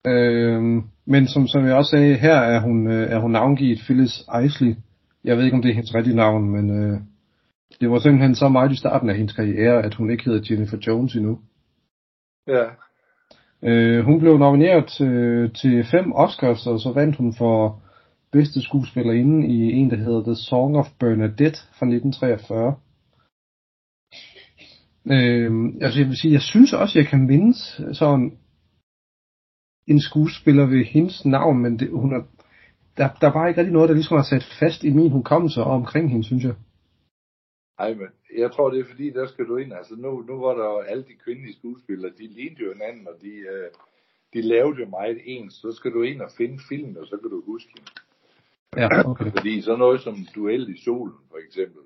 Øhm, 0.08 0.84
men 1.06 1.28
som, 1.28 1.48
som 1.48 1.66
jeg 1.66 1.76
også 1.76 1.90
sagde, 1.90 2.16
her 2.16 2.36
er 2.36 2.60
hun, 2.60 2.88
øh, 2.88 3.12
er 3.12 3.20
hun 3.20 3.32
navngivet 3.32 3.80
Phyllis 3.86 4.24
Isley. 4.46 4.76
Jeg 5.24 5.38
ved 5.38 5.44
ikke, 5.44 5.56
om 5.56 5.62
det 5.62 5.70
er 5.70 5.74
hendes 5.74 5.96
rigtige 5.96 6.16
navn, 6.16 6.50
men 6.50 6.70
øh, 6.70 7.00
det 7.80 7.92
var 7.92 8.00
simpelthen 8.00 8.36
så 8.36 8.50
meget 8.50 8.72
i 8.72 8.76
starten 8.76 9.10
af 9.10 9.16
hendes 9.16 9.34
karriere, 9.34 9.84
at 9.84 9.96
hun 9.96 10.10
ikke 10.10 10.26
hedder 10.26 10.48
Jennifer 10.50 10.78
Jones 10.88 11.16
endnu. 11.16 11.40
Ja. 12.48 12.66
Øh, 13.64 14.06
hun 14.06 14.20
blev 14.20 14.38
nomineret 14.38 15.02
øh, 15.02 15.52
til 15.52 15.86
fem 15.92 16.14
Oscars, 16.14 16.68
og 16.68 16.80
så 16.80 16.92
vandt 16.92 17.16
hun 17.16 17.34
for 17.38 17.82
bedste 18.38 18.62
skuespillerinde 18.62 19.48
i 19.48 19.58
en, 19.80 19.90
der 19.90 19.96
hedder 20.06 20.24
The 20.24 20.36
Song 20.36 20.72
of 20.82 20.88
Bernadette 21.00 21.60
fra 21.78 21.86
1943. 21.86 22.76
Øh, 25.14 25.52
altså 25.84 25.98
jeg 26.00 26.08
vil 26.10 26.18
sige, 26.22 26.34
jeg 26.34 26.46
synes 26.52 26.74
også, 26.74 26.94
jeg 27.00 27.08
kan 27.08 27.22
mindes 27.32 27.62
sådan 28.02 28.38
en 29.88 30.00
skuespiller 30.10 30.66
ved 30.66 30.84
hendes 30.96 31.26
navn, 31.26 31.58
men 31.64 31.80
det, 31.80 31.88
hun 31.90 32.12
er, 32.18 32.22
der, 32.98 33.08
der 33.20 33.28
er 33.28 33.34
bare 33.38 33.48
ikke 33.50 33.60
rigtig 33.60 33.78
noget, 33.78 33.90
der 33.90 33.96
ligesom 33.96 34.18
har 34.18 34.28
sat 34.30 34.46
fast 34.60 34.84
i 34.84 34.92
min 35.00 35.12
hukommelse 35.12 35.62
omkring 35.62 36.06
hende, 36.12 36.26
synes 36.26 36.44
jeg. 36.44 36.56
Ej, 37.80 37.94
men 38.00 38.08
jeg 38.38 38.52
tror, 38.52 38.70
det 38.70 38.80
er 38.80 38.92
fordi, 38.92 39.10
der 39.10 39.28
skal 39.28 39.46
du 39.46 39.58
ind. 39.58 39.74
Altså 39.74 39.96
nu, 39.96 40.12
nu 40.30 40.36
var 40.46 40.54
der 40.62 40.70
alle 40.92 41.04
de 41.04 41.22
kvindelige 41.24 41.58
skuespillere, 41.60 42.12
de 42.20 42.28
lignede 42.28 42.64
jo 42.64 42.74
hinanden, 42.74 43.08
og 43.08 43.16
de, 43.22 43.34
øh, 43.54 43.70
de 44.34 44.42
lavede 44.42 44.80
jo 44.82 44.90
meget 44.90 45.18
ens. 45.26 45.54
Så 45.54 45.72
skal 45.72 45.92
du 45.92 46.02
ind 46.02 46.22
og 46.22 46.32
finde 46.38 46.60
filmen, 46.70 46.98
og 46.98 47.06
så 47.08 47.18
kan 47.18 47.30
du 47.30 47.42
huske 47.46 47.70
hende. 47.76 47.92
Ja, 48.78 48.88
okay. 49.12 49.32
Fordi 49.32 49.62
så 49.62 49.76
noget 49.76 50.02
som 50.02 50.16
Duel 50.36 50.70
i 50.76 50.78
solen, 50.84 51.16
for 51.30 51.38
eksempel. 51.48 51.82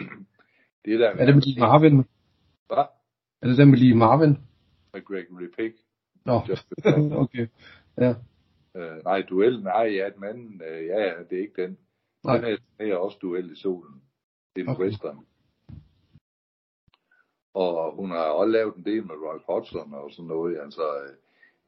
Det 0.84 0.98
der 1.00 1.08
er 1.08 1.26
det 1.26 1.34
med 1.34 1.42
Lee 1.42 1.60
Marvin? 1.60 1.96
Hvad? 2.66 2.84
Er 3.42 3.46
det 3.46 3.56
den 3.58 3.70
med 3.70 3.78
Lee 3.78 3.94
Marvin? 3.94 4.38
Med 4.92 5.04
Gregory 5.04 5.48
Peck. 5.56 5.74
Nå, 6.24 6.40
okay. 7.24 7.46
Ja. 7.98 8.14
Øh, 8.76 9.04
nej, 9.04 9.22
duellen, 9.22 9.62
nej, 9.62 9.82
ja, 9.98 10.08
den 10.16 10.24
anden, 10.24 10.62
øh, 10.70 10.86
ja, 10.86 11.00
ja, 11.00 11.14
det 11.30 11.38
er 11.38 11.42
ikke 11.42 11.62
den. 11.62 11.78
Nej. 12.24 12.36
Den 12.38 12.58
er, 12.78 12.84
er 12.86 12.96
også 12.96 13.18
duel 13.22 13.50
i 13.52 13.56
solen. 13.56 14.02
Det 14.56 14.62
er 14.62 14.64
en 14.64 14.70
Okay. 14.70 14.84
western. 14.84 15.26
Og 17.54 17.96
hun 17.96 18.10
har 18.10 18.24
også 18.24 18.50
lavet 18.52 18.74
en 18.76 18.84
del 18.84 19.06
med 19.06 19.14
Roy 19.14 19.38
Hodgson 19.46 19.94
og 19.94 20.10
sådan 20.12 20.28
noget, 20.28 20.58
altså. 20.60 20.82
øh, 20.82 21.16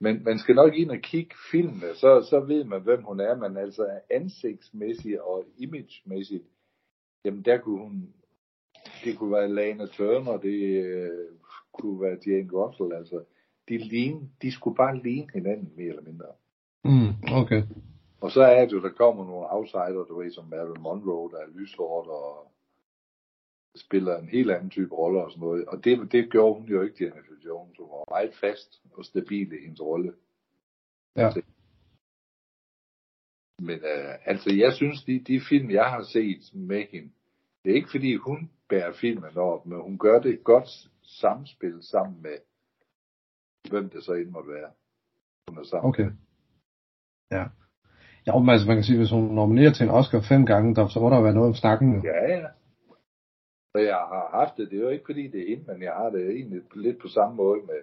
Men 0.01 0.25
man 0.25 0.39
skal 0.39 0.55
nok 0.55 0.75
ind 0.75 0.91
og 0.91 0.99
kigge 0.99 1.35
filmene, 1.51 1.95
så, 1.95 2.27
så 2.31 2.41
ved 2.41 2.65
man, 2.65 2.83
hvem 2.83 3.03
hun 3.03 3.21
er, 3.21 3.37
men 3.37 3.57
altså 3.57 4.01
ansigtsmæssigt 4.11 5.19
og 5.19 5.45
imagemæssigt, 5.59 6.45
jamen 7.25 7.43
der 7.43 7.59
kunne 7.59 7.79
hun, 7.79 8.15
det 9.05 9.19
kunne 9.19 9.33
være 9.33 9.49
Lana 9.49 9.87
Turner, 9.87 10.37
det 10.37 10.85
øh, 10.85 11.29
kunne 11.73 12.01
være 12.01 12.19
Jane 12.27 12.51
Russell, 12.53 12.93
altså. 12.93 13.25
De, 13.69 13.79
ligne, 13.79 14.21
de 14.43 14.53
skulle 14.53 14.77
bare 14.77 15.03
ligne 15.03 15.29
hinanden, 15.35 15.73
mere 15.77 15.89
eller 15.89 16.03
mindre. 16.03 16.27
Mm, 16.85 17.33
okay. 17.43 17.63
Og 18.21 18.31
så 18.31 18.43
er 18.43 18.65
det 18.65 18.73
jo, 18.73 18.83
der 18.83 18.89
kommer 18.89 19.25
nogle 19.25 19.53
outsider, 19.53 20.05
du 20.09 20.19
ved, 20.19 20.31
som 20.31 20.45
Marilyn 20.51 20.83
Monroe, 20.83 21.31
der 21.31 21.39
er 21.39 21.59
lyshåret 21.59 22.09
og 22.09 22.50
spiller 23.77 24.19
en 24.19 24.29
helt 24.29 24.51
anden 24.51 24.71
type 24.71 24.95
roller 24.95 25.21
og 25.21 25.31
sådan 25.31 25.41
noget. 25.41 25.65
Og 25.65 25.85
det, 25.85 26.13
det 26.13 26.31
gjorde 26.31 26.61
hun 26.61 26.69
jo 26.69 26.83
ikke, 26.83 27.05
Jennifer 27.05 27.35
Jones. 27.45 27.77
Hun 27.79 27.89
var 27.89 28.05
meget 28.11 28.35
fast 28.35 28.83
og 28.93 29.05
stabil 29.05 29.53
i 29.53 29.63
hendes 29.65 29.81
rolle. 29.81 30.13
Ja. 31.17 31.31
Men 33.59 33.79
øh, 33.79 34.15
altså, 34.25 34.55
jeg 34.55 34.73
synes, 34.73 35.05
de, 35.05 35.19
de 35.19 35.41
film, 35.49 35.71
jeg 35.71 35.85
har 35.85 36.03
set 36.03 36.55
med 36.55 36.85
hende, 36.93 37.11
det 37.65 37.71
er 37.71 37.75
ikke 37.75 37.91
fordi, 37.91 38.15
hun 38.15 38.51
bærer 38.69 38.93
filmen 38.93 39.37
op, 39.37 39.67
men 39.67 39.81
hun 39.81 39.99
gør 39.99 40.21
det 40.21 40.45
godt 40.45 40.69
samspil 41.03 41.83
sammen 41.83 42.23
med, 42.23 42.39
hvem 43.71 43.91
det 43.91 44.05
så 44.05 44.13
end 44.13 44.31
måtte 44.31 44.51
være. 44.51 44.71
Hun 45.49 45.59
er 45.59 45.65
sammen. 45.65 45.89
Okay. 45.89 46.11
Ja. 47.31 47.45
Ja, 48.27 48.39
men 48.39 48.49
altså 48.49 48.67
man 48.67 48.77
kan 48.77 48.85
sige, 48.85 48.99
hvis 48.99 49.11
hun 49.11 49.25
nominerer 49.25 49.73
til 49.73 49.85
en 49.85 49.91
Oscar 49.91 50.21
fem 50.29 50.47
gange, 50.47 50.75
der, 50.75 50.89
så 50.89 51.01
må 51.01 51.11
der 51.11 51.23
være 51.23 51.35
noget 51.35 51.49
om 51.49 51.55
snakken. 51.55 51.95
Jo. 51.95 52.03
Ja, 52.05 52.37
ja. 52.37 52.47
Så 53.73 53.79
jeg 53.79 53.95
har 54.13 54.29
haft 54.31 54.57
det, 54.57 54.71
det 54.71 54.79
er 54.79 54.83
jo 54.83 54.89
ikke 54.89 55.05
fordi 55.07 55.27
det 55.29 55.41
er 55.43 55.49
hende, 55.57 55.65
men 55.73 55.83
jeg 55.83 55.93
har 55.95 56.11
det 56.11 56.31
egentlig 56.31 56.63
lidt 56.75 56.99
på 56.99 57.09
samme 57.09 57.37
måde 57.37 57.63
med 57.63 57.81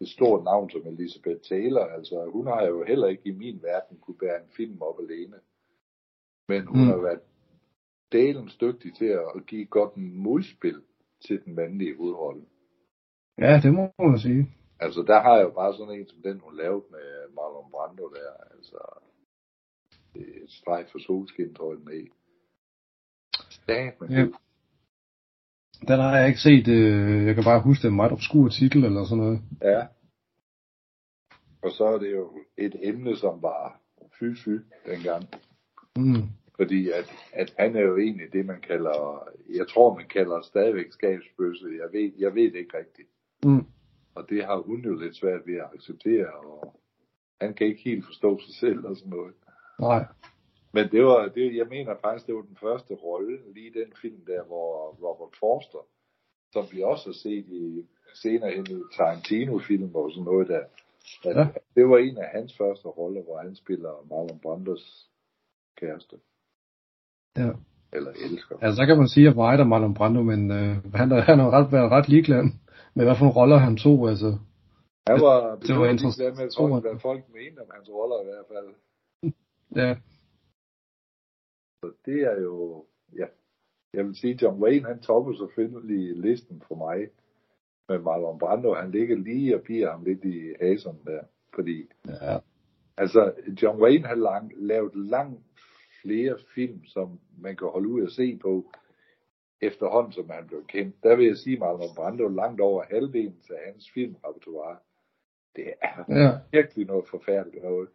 et 0.00 0.08
stort 0.08 0.44
navn 0.44 0.70
som 0.70 0.86
Elizabeth 0.86 1.40
Taylor. 1.40 1.84
Altså, 1.84 2.30
hun 2.32 2.46
har 2.46 2.66
jo 2.66 2.84
heller 2.84 3.06
ikke 3.08 3.22
i 3.28 3.32
min 3.32 3.62
verden 3.62 3.98
kunne 3.98 4.18
bære 4.18 4.42
en 4.42 4.50
film 4.56 4.82
op 4.82 4.98
alene. 5.00 5.40
Men 6.48 6.66
hun 6.66 6.80
Mm. 6.80 6.86
har 6.86 6.96
været 6.96 7.20
dalens 8.12 8.56
dygtig 8.56 8.94
til 8.94 9.06
at 9.06 9.46
give 9.46 9.66
godt 9.66 9.94
en 9.94 10.16
modspil 10.18 10.82
til 11.26 11.44
den 11.44 11.54
mandlige 11.54 11.96
hovedrolle. 11.96 12.44
Ja, 13.38 13.60
det 13.62 13.74
må 13.74 13.92
man 13.98 14.18
sige. 14.18 14.46
Altså, 14.80 15.02
der 15.02 15.20
har 15.20 15.36
jeg 15.36 15.44
jo 15.44 15.50
bare 15.50 15.74
sådan 15.74 15.94
en 16.00 16.08
som 16.08 16.22
den, 16.22 16.40
hun 16.40 16.56
lavede 16.56 16.84
med 16.90 17.28
Marlon 17.34 17.70
Brando 17.70 18.08
der. 18.08 18.32
Altså, 18.56 18.78
et 20.14 20.50
streg 20.50 20.86
for 20.92 20.98
solskin, 20.98 21.54
tror 21.54 21.72
jeg, 21.72 21.80
den 21.80 21.88
er 21.88 22.06
men 24.00 24.10
Ja. 24.10 24.26
Den 25.80 25.98
har 26.00 26.16
jeg 26.16 26.28
ikke 26.28 26.40
set. 26.40 26.68
Øh, 26.68 27.26
jeg 27.26 27.34
kan 27.34 27.44
bare 27.44 27.60
huske, 27.60 27.82
det 27.82 27.88
er 27.88 27.90
en 27.90 27.96
meget 27.96 28.12
obskur 28.12 28.48
titel 28.48 28.84
eller 28.84 29.04
sådan 29.04 29.24
noget. 29.24 29.40
Ja. 29.62 29.86
Og 31.62 31.70
så 31.70 31.84
er 31.84 31.98
det 31.98 32.12
jo 32.12 32.32
et 32.56 32.76
emne, 32.82 33.16
som 33.16 33.42
var 33.42 33.80
fy-fy 34.18 34.56
dengang. 34.90 35.24
Mm. 35.96 36.22
Fordi 36.56 36.90
at, 36.90 37.12
at 37.32 37.54
han 37.58 37.76
er 37.76 37.80
jo 37.80 37.96
egentlig 37.96 38.32
det, 38.32 38.46
man 38.46 38.60
kalder, 38.60 39.28
jeg 39.54 39.68
tror, 39.68 39.96
man 39.96 40.08
kalder 40.08 40.40
stadigvæk 40.42 40.92
skabsbøsse. 40.92 41.66
Jeg 41.82 41.88
ved, 41.92 42.12
jeg 42.18 42.34
ved 42.34 42.42
det 42.52 42.58
ikke 42.58 42.78
rigtigt. 42.78 43.08
Mm. 43.44 43.66
Og 44.14 44.26
det 44.28 44.44
har 44.44 44.56
hun 44.56 44.80
jo 44.80 44.94
lidt 44.94 45.16
svært 45.16 45.46
ved 45.46 45.54
at 45.54 45.70
acceptere, 45.74 46.26
og 46.26 46.80
han 47.40 47.54
kan 47.54 47.66
ikke 47.66 47.82
helt 47.84 48.06
forstå 48.06 48.40
sig 48.40 48.54
selv 48.54 48.86
og 48.86 48.96
sådan 48.96 49.10
noget. 49.10 49.34
Nej. 49.80 50.04
Men 50.72 50.88
det 50.90 51.04
var, 51.04 51.28
det, 51.28 51.56
jeg 51.56 51.66
mener 51.70 51.94
faktisk, 52.04 52.26
det 52.26 52.34
var 52.34 52.42
den 52.42 52.56
første 52.60 52.94
rolle, 52.94 53.38
lige 53.54 53.72
den 53.80 53.92
film 54.02 54.20
der, 54.26 54.42
hvor 54.44 54.96
Robert 55.06 55.34
Forster, 55.40 55.82
som 56.52 56.64
vi 56.72 56.82
også 56.82 57.04
har 57.08 57.12
set 57.24 57.46
i 57.48 57.86
senere 58.22 58.50
hen 58.56 58.66
i 58.70 58.82
Tarantino-film 58.96 59.94
og 59.94 60.10
sådan 60.10 60.24
noget 60.24 60.48
der, 60.48 60.60
at 61.24 61.36
Ja. 61.36 61.46
det 61.76 61.88
var 61.88 61.98
en 61.98 62.18
af 62.18 62.28
hans 62.34 62.56
første 62.56 62.88
roller, 62.88 63.22
hvor 63.22 63.38
han 63.38 63.54
spiller 63.56 63.92
Marlon 64.10 64.38
Brandos 64.42 65.08
kæreste, 65.80 66.16
Ja. 67.36 67.50
eller 67.92 68.10
elsker. 68.10 68.56
Altså, 68.62 68.76
så 68.76 68.86
kan 68.86 68.96
man 68.98 69.08
sige, 69.08 69.28
at 69.28 69.36
meget 69.36 69.60
er 69.60 69.64
Marlon 69.64 69.94
Brando, 69.94 70.22
men 70.22 70.50
øh, 70.50 70.76
han, 70.94 71.10
har, 71.10 71.20
han 71.20 71.38
har 71.38 71.50
ret, 71.50 71.72
været 71.72 71.90
ret 71.90 72.08
ligeglad 72.08 72.42
med, 72.94 73.04
hvad 73.04 73.16
for 73.18 73.28
roller 73.38 73.56
han 73.56 73.76
tog. 73.76 74.08
Altså, 74.08 74.30
Han 75.06 75.20
var 75.20 75.36
det 75.40 75.48
var 75.50 75.56
betydeligt 75.56 75.92
interessant. 75.92 76.36
med, 76.38 76.48
folk, 76.58 76.82
hvad 76.84 76.98
folk 77.00 77.22
mente 77.38 77.58
om 77.60 77.70
hans 77.76 77.88
roller 77.96 78.18
i 78.22 78.26
hvert 78.30 78.46
fald. 78.52 78.68
ja. 79.82 79.90
Så 81.80 81.92
det 82.06 82.20
er 82.22 82.40
jo, 82.42 82.84
ja, 83.16 83.26
jeg 83.92 84.04
vil 84.06 84.16
sige, 84.16 84.38
John 84.42 84.62
Wayne, 84.62 84.86
han 84.86 85.00
topper 85.00 85.32
selvfølgelig 85.32 86.16
listen 86.16 86.62
for 86.68 86.74
mig. 86.74 87.08
Men 87.88 88.02
Marlon 88.04 88.38
Brando, 88.38 88.74
han 88.74 88.90
ligger 88.90 89.16
lige 89.16 89.54
og 89.56 89.62
bier 89.62 89.90
ham 89.90 90.04
lidt 90.04 90.24
i 90.24 90.54
haserne 90.60 90.98
der. 91.06 91.22
Fordi, 91.54 91.86
ja. 92.06 92.38
altså, 92.96 93.32
John 93.62 93.82
Wayne 93.82 94.06
har 94.06 94.14
lang, 94.14 94.52
lavet 94.56 94.96
langt 94.96 95.40
flere 96.02 96.38
film, 96.54 96.84
som 96.84 97.20
man 97.38 97.56
kan 97.56 97.68
holde 97.68 97.88
ud 97.88 98.02
og 98.02 98.10
se 98.10 98.38
på, 98.42 98.70
efterhånden 99.60 100.12
som 100.12 100.30
han 100.30 100.46
blev 100.46 100.66
kendt. 100.66 101.02
Der 101.02 101.16
vil 101.16 101.26
jeg 101.26 101.36
sige, 101.36 101.58
Marlon 101.58 101.94
Brando 101.96 102.28
langt 102.28 102.60
over 102.60 102.82
halvdelen 102.90 103.36
af 103.50 103.72
hans 103.72 103.90
filmrepertoire. 103.94 104.76
Det 105.56 105.72
er 105.82 106.04
Ja. 106.22 106.30
virkelig 106.52 106.86
noget 106.86 107.04
forfærdeligt 107.10 107.64
noget. 107.64 107.88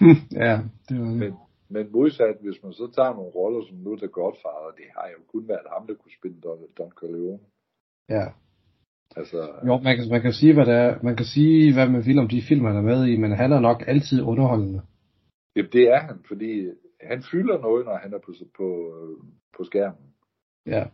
ja, 0.46 0.58
det 0.88 0.98
var 1.00 1.06
det. 1.06 1.16
Men, 1.18 1.34
men 1.70 1.92
modsat, 1.92 2.36
hvis 2.40 2.62
man 2.62 2.72
så 2.72 2.90
tager 2.96 3.14
nogle 3.14 3.30
roller 3.30 3.62
som 3.66 3.76
nu 3.76 3.96
The 3.96 4.08
Godfather, 4.08 4.70
det 4.76 4.88
har 4.96 5.08
jo 5.08 5.18
kun 5.32 5.48
været 5.48 5.66
ham, 5.74 5.86
der 5.86 5.94
kunne 5.94 6.18
spille 6.18 6.40
Don, 6.40 6.58
Don 6.78 6.90
Corleone. 6.90 7.40
Ja. 8.08 8.24
Altså, 9.16 9.38
Jo, 9.66 9.76
man 9.86 9.96
kan, 9.96 10.04
man 10.10 10.22
kan 10.22 10.32
sige, 10.32 10.54
hvad 10.54 10.66
det 10.66 10.74
er. 10.74 10.98
Man 11.02 11.16
kan 11.16 11.26
sige, 11.26 11.74
hvad 11.74 11.88
man 11.88 12.06
vil 12.06 12.18
om 12.18 12.28
de 12.28 12.42
film, 12.48 12.64
han 12.64 12.76
er 12.76 12.82
med 12.92 13.06
i, 13.06 13.16
men 13.16 13.32
han 13.32 13.52
er 13.52 13.60
nok 13.60 13.82
altid 13.86 14.22
underholdende. 14.22 14.82
jamen, 15.56 15.70
det 15.72 15.84
er 15.94 15.98
han, 15.98 16.16
fordi 16.28 16.70
han 17.00 17.22
fylder 17.30 17.58
noget, 17.60 17.84
når 17.86 17.96
han 17.96 18.14
er 18.14 18.18
på, 18.18 18.32
på, 18.56 18.68
på 19.56 19.64
skærmen. 19.64 20.06
Ja. 20.66 20.84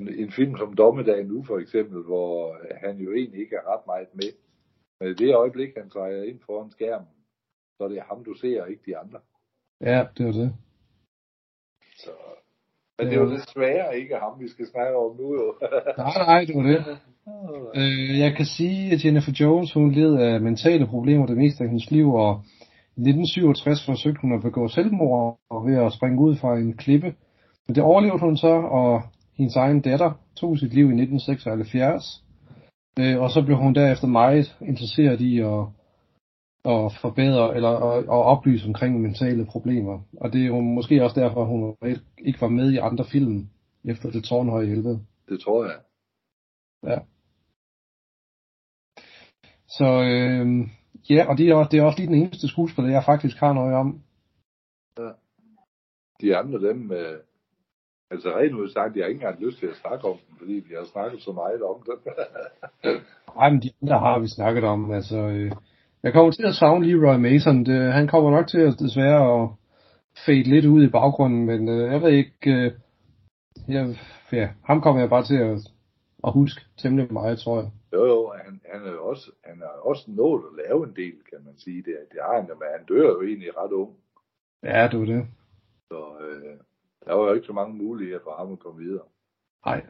En 0.00 0.32
film 0.32 0.56
som 0.56 0.74
Dommedag 0.74 1.24
nu 1.26 1.44
for 1.44 1.58
eksempel, 1.58 2.02
hvor 2.02 2.56
han 2.84 2.96
jo 2.98 3.12
egentlig 3.12 3.40
ikke 3.40 3.56
er 3.56 3.74
ret 3.74 3.86
meget 3.86 4.08
med. 4.14 4.30
Men 5.00 5.08
i 5.08 5.14
det 5.14 5.34
øjeblik, 5.34 5.70
han 5.76 5.90
træder 5.90 6.22
ind 6.22 6.40
foran 6.46 6.70
skærmen, 6.70 7.08
så 7.76 7.84
er 7.84 7.88
det 7.88 8.02
ham, 8.02 8.24
du 8.24 8.34
ser, 8.34 8.62
og 8.62 8.70
ikke 8.70 8.82
de 8.86 8.96
andre. 8.96 9.20
Ja, 9.82 10.04
det 10.18 10.26
var 10.26 10.32
det. 10.32 10.52
Så, 11.98 12.10
men 12.98 13.06
det 13.06 13.16
er 13.16 13.20
jo 13.20 13.30
desværre 13.30 13.98
ikke 13.98 14.14
ham, 14.14 14.40
vi 14.40 14.48
skal 14.48 14.66
snakke 14.66 14.96
om 14.96 15.16
nu. 15.16 15.34
Jo. 15.34 15.54
Nej, 15.98 16.12
nej, 16.26 16.44
det 16.44 16.56
var 16.56 16.62
det. 16.62 16.98
Øh, 17.74 18.18
jeg 18.18 18.36
kan 18.36 18.46
sige, 18.46 18.92
at 18.92 19.04
Jennifer 19.04 19.32
Jones, 19.40 19.72
hun 19.72 19.92
led 19.92 20.14
af 20.16 20.40
mentale 20.40 20.86
problemer 20.86 21.26
det 21.26 21.36
meste 21.36 21.64
af 21.64 21.70
hendes 21.70 21.90
liv, 21.90 22.14
og 22.14 22.42
i 22.96 23.00
1967 23.00 23.86
forsøgte 23.86 24.20
hun 24.20 24.34
at 24.34 24.42
begå 24.42 24.68
selvmord 24.68 25.38
og 25.50 25.66
ved 25.66 25.76
at 25.76 25.92
springe 25.92 26.20
ud 26.20 26.36
fra 26.36 26.58
en 26.58 26.76
klippe. 26.76 27.14
Men 27.66 27.74
det 27.74 27.82
overlevede 27.82 28.20
hun 28.20 28.36
så, 28.36 28.54
og 28.54 29.02
hendes 29.38 29.56
egen 29.56 29.80
datter 29.80 30.12
tog 30.36 30.58
sit 30.58 30.74
liv 30.74 30.84
i 30.84 31.02
1976. 31.02 32.24
Øh, 32.98 33.20
og 33.20 33.30
så 33.30 33.42
blev 33.42 33.56
hun 33.56 33.74
derefter 33.74 34.06
meget 34.06 34.56
interesseret 34.60 35.20
i 35.20 35.38
at, 35.38 35.64
at 36.64 36.92
forbedre 37.00 37.56
eller 37.56 37.68
at, 37.68 37.98
at 38.04 38.08
oplyse 38.08 38.66
omkring 38.66 39.00
mentale 39.00 39.46
problemer. 39.46 40.00
Og 40.20 40.32
det 40.32 40.42
er 40.42 40.46
jo 40.46 40.60
måske 40.60 41.04
også 41.04 41.20
derfor, 41.20 41.44
hun 41.44 41.76
ikke 42.18 42.40
var 42.40 42.48
med 42.48 42.72
i 42.72 42.76
andre 42.76 43.04
film 43.12 43.46
efter 43.84 44.10
det 44.10 44.24
tårnhøje 44.24 44.66
helvede. 44.66 45.06
Det 45.28 45.40
tror 45.40 45.64
jeg. 45.64 45.78
Ja. 46.86 46.98
Så 49.68 49.84
øh, 49.84 50.68
ja, 51.10 51.30
og 51.30 51.38
det 51.38 51.48
er, 51.48 51.54
også, 51.54 51.68
det 51.72 51.78
er 51.78 51.84
også 51.84 51.98
lige 51.98 52.12
den 52.12 52.22
eneste 52.22 52.48
skuespiller, 52.48 52.90
jeg 52.90 53.04
faktisk 53.04 53.36
har 53.36 53.52
noget 53.52 53.74
om. 53.74 54.02
Ja. 54.98 55.10
De 56.20 56.36
andre, 56.36 56.68
dem, 56.68 56.92
øh, 56.92 57.18
altså 58.10 58.28
rent 58.38 58.54
ud 58.54 58.70
sagt, 58.70 58.96
jeg 58.96 59.04
har 59.04 59.08
ikke 59.08 59.18
engang 59.18 59.40
lyst 59.40 59.58
til 59.58 59.66
at 59.66 59.76
snakke 59.76 60.08
om 60.08 60.18
dem, 60.28 60.36
fordi 60.38 60.52
vi 60.52 60.74
har 60.74 60.84
snakket 60.84 61.22
så 61.22 61.32
meget 61.32 61.62
om 61.62 61.82
dem. 61.86 61.98
Nej, 63.36 63.50
men 63.50 63.62
de 63.62 63.70
andre 63.82 63.98
har 63.98 64.18
vi 64.18 64.28
snakket 64.28 64.64
om. 64.64 64.90
Altså, 64.90 65.16
øh, 65.16 65.52
jeg 66.02 66.12
kommer 66.12 66.32
til 66.32 66.46
at 66.46 66.54
savne 66.54 66.86
Leroy 66.86 67.16
Mason. 67.16 67.64
Det, 67.64 67.92
han 67.92 68.08
kommer 68.08 68.30
nok 68.30 68.46
til 68.48 68.58
at 68.58 68.78
desværre 68.78 69.42
at 69.42 69.48
fade 70.26 70.42
lidt 70.42 70.66
ud 70.66 70.84
i 70.84 70.90
baggrunden, 70.90 71.46
men 71.46 71.68
øh, 71.68 71.92
jeg 71.92 72.02
ved 72.02 72.10
ikke, 72.10 72.50
øh, 72.50 72.72
jeg, 73.68 73.96
ja, 74.32 74.48
ham 74.64 74.80
kommer 74.80 75.00
jeg 75.00 75.10
bare 75.10 75.24
til 75.24 75.36
at, 75.36 75.58
at 76.26 76.32
huske 76.32 76.60
temmelig 76.82 77.12
meget, 77.12 77.38
tror 77.38 77.60
jeg. 77.60 77.70
Jo, 77.92 78.06
jo, 78.06 78.32
han, 78.44 78.60
han, 78.72 78.86
er 78.86 78.96
også, 78.96 79.30
han 79.44 79.58
har 79.58 79.74
også 79.90 80.04
nået 80.08 80.42
at 80.50 80.64
lave 80.64 80.88
en 80.88 80.96
del, 80.96 81.16
kan 81.30 81.40
man 81.44 81.58
sige. 81.58 81.76
Det, 81.76 81.96
det 82.12 82.20
har 82.22 82.34
han, 82.34 82.44
men 82.46 82.68
han 82.76 82.84
dør 82.88 83.08
jo 83.08 83.22
egentlig 83.22 83.56
ret 83.56 83.72
ung. 83.72 83.92
Ja, 84.62 84.88
det 84.90 84.98
var 85.00 85.06
det. 85.06 85.26
Så 85.90 86.00
øh, 86.26 86.56
der 87.04 87.14
var 87.14 87.24
jo 87.28 87.34
ikke 87.34 87.46
så 87.46 87.52
mange 87.52 87.74
muligheder 87.76 88.20
for 88.24 88.34
ham 88.38 88.52
at 88.52 88.58
komme 88.58 88.82
videre. 88.82 89.06
Nej. 89.66 89.86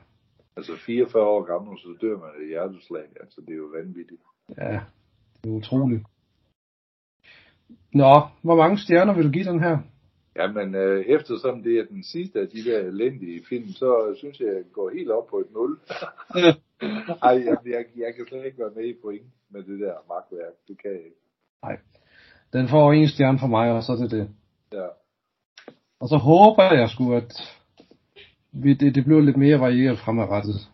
Altså 0.57 0.73
44 0.87 1.23
år 1.23 1.42
gammel, 1.42 1.78
så 1.78 1.88
dør 2.00 2.16
man 2.19 2.31
af 2.40 2.47
hjerteslag. 2.49 3.07
Altså 3.21 3.40
det 3.40 3.52
er 3.52 3.57
jo 3.57 3.71
vanvittigt. 3.75 4.23
Ja, 4.57 4.81
det 5.44 5.50
er 5.50 5.54
utroligt. 5.54 6.02
Nå, 7.94 8.20
hvor 8.42 8.56
mange 8.56 8.78
stjerner 8.78 9.14
vil 9.14 9.25
du 9.25 9.30
give 9.30 9.44
den 9.44 9.61
her? 9.61 9.78
Jamen, 10.37 10.75
øh, 10.75 11.04
eftersom 11.04 11.62
det 11.62 11.78
er 11.78 11.84
den 11.84 12.04
sidste 12.04 12.40
af 12.40 12.49
de 12.49 12.64
der 12.64 12.78
elendige 12.78 13.44
film, 13.49 13.68
så 13.68 14.14
synes 14.18 14.40
jeg, 14.40 14.49
at 14.49 14.54
jeg 14.54 14.64
går 14.72 14.90
helt 14.90 15.11
op 15.11 15.26
på 15.26 15.37
et 15.38 15.52
0. 15.52 15.78
Ej, 17.22 17.42
jeg, 17.46 17.56
jeg, 17.66 17.84
jeg 17.96 18.14
kan 18.16 18.26
slet 18.28 18.44
ikke 18.44 18.58
være 18.58 18.72
med 18.76 18.84
i 18.84 18.94
point 19.02 19.26
med 19.50 19.62
det 19.62 19.80
der 19.80 19.94
magtværk. 20.08 20.54
Det 20.68 20.82
kan 20.82 20.90
jeg 20.90 21.04
ikke. 21.04 21.16
Nej. 21.62 21.78
Den 22.52 22.68
får 22.68 22.92
en 22.92 23.08
stjerne 23.08 23.38
for 23.38 23.46
mig, 23.46 23.72
og 23.72 23.82
så 23.82 23.92
er 23.92 23.96
det 23.96 24.11
det. 24.11 24.28
Ja. 24.72 24.87
Og 26.00 26.08
så 26.08 26.16
håber 26.16 26.62
jeg 26.62 26.88
sgu, 26.88 27.14
at 27.14 27.32
vi, 28.52 28.75
det, 28.75 28.94
det 28.94 29.04
bliver 29.04 29.20
lidt 29.20 29.37
mere 29.37 29.61
varieret 29.61 29.99
fremadrettet. 29.99 30.68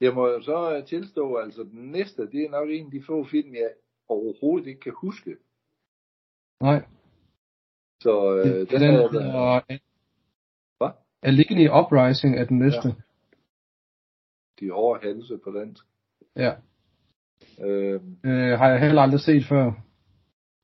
Jeg 0.00 0.14
må 0.14 0.28
jo 0.28 0.42
så 0.42 0.82
tilstå, 0.86 1.36
altså 1.36 1.62
den 1.62 1.90
næste, 1.92 2.30
det 2.30 2.44
er 2.44 2.50
nok 2.50 2.68
en 2.70 2.86
af 2.86 2.92
de 2.92 3.02
få 3.06 3.24
film, 3.24 3.54
jeg 3.54 3.70
overhovedet 4.08 4.66
ikke 4.66 4.80
kan 4.80 4.92
huske. 4.96 5.36
Nej. 6.60 6.84
Så 8.00 8.36
øh, 8.36 8.44
det, 8.44 8.70
den, 8.70 8.80
den 8.80 8.90
er, 8.90 9.10
hedder 9.10 9.60
Hvad? 10.78 10.90
Allegheny 11.22 11.68
Uprising 11.68 12.38
er 12.38 12.44
den 12.44 12.58
næste. 12.58 12.88
Ja. 12.88 12.94
De 14.60 14.70
hårde 14.70 15.00
halse 15.02 15.38
på 15.44 15.50
dansk. 15.50 15.84
Ja. 16.36 16.52
Øh, 17.64 18.00
øh, 18.24 18.58
har 18.58 18.68
jeg 18.68 18.80
heller 18.80 19.02
aldrig 19.02 19.20
set 19.20 19.44
før. 19.48 19.72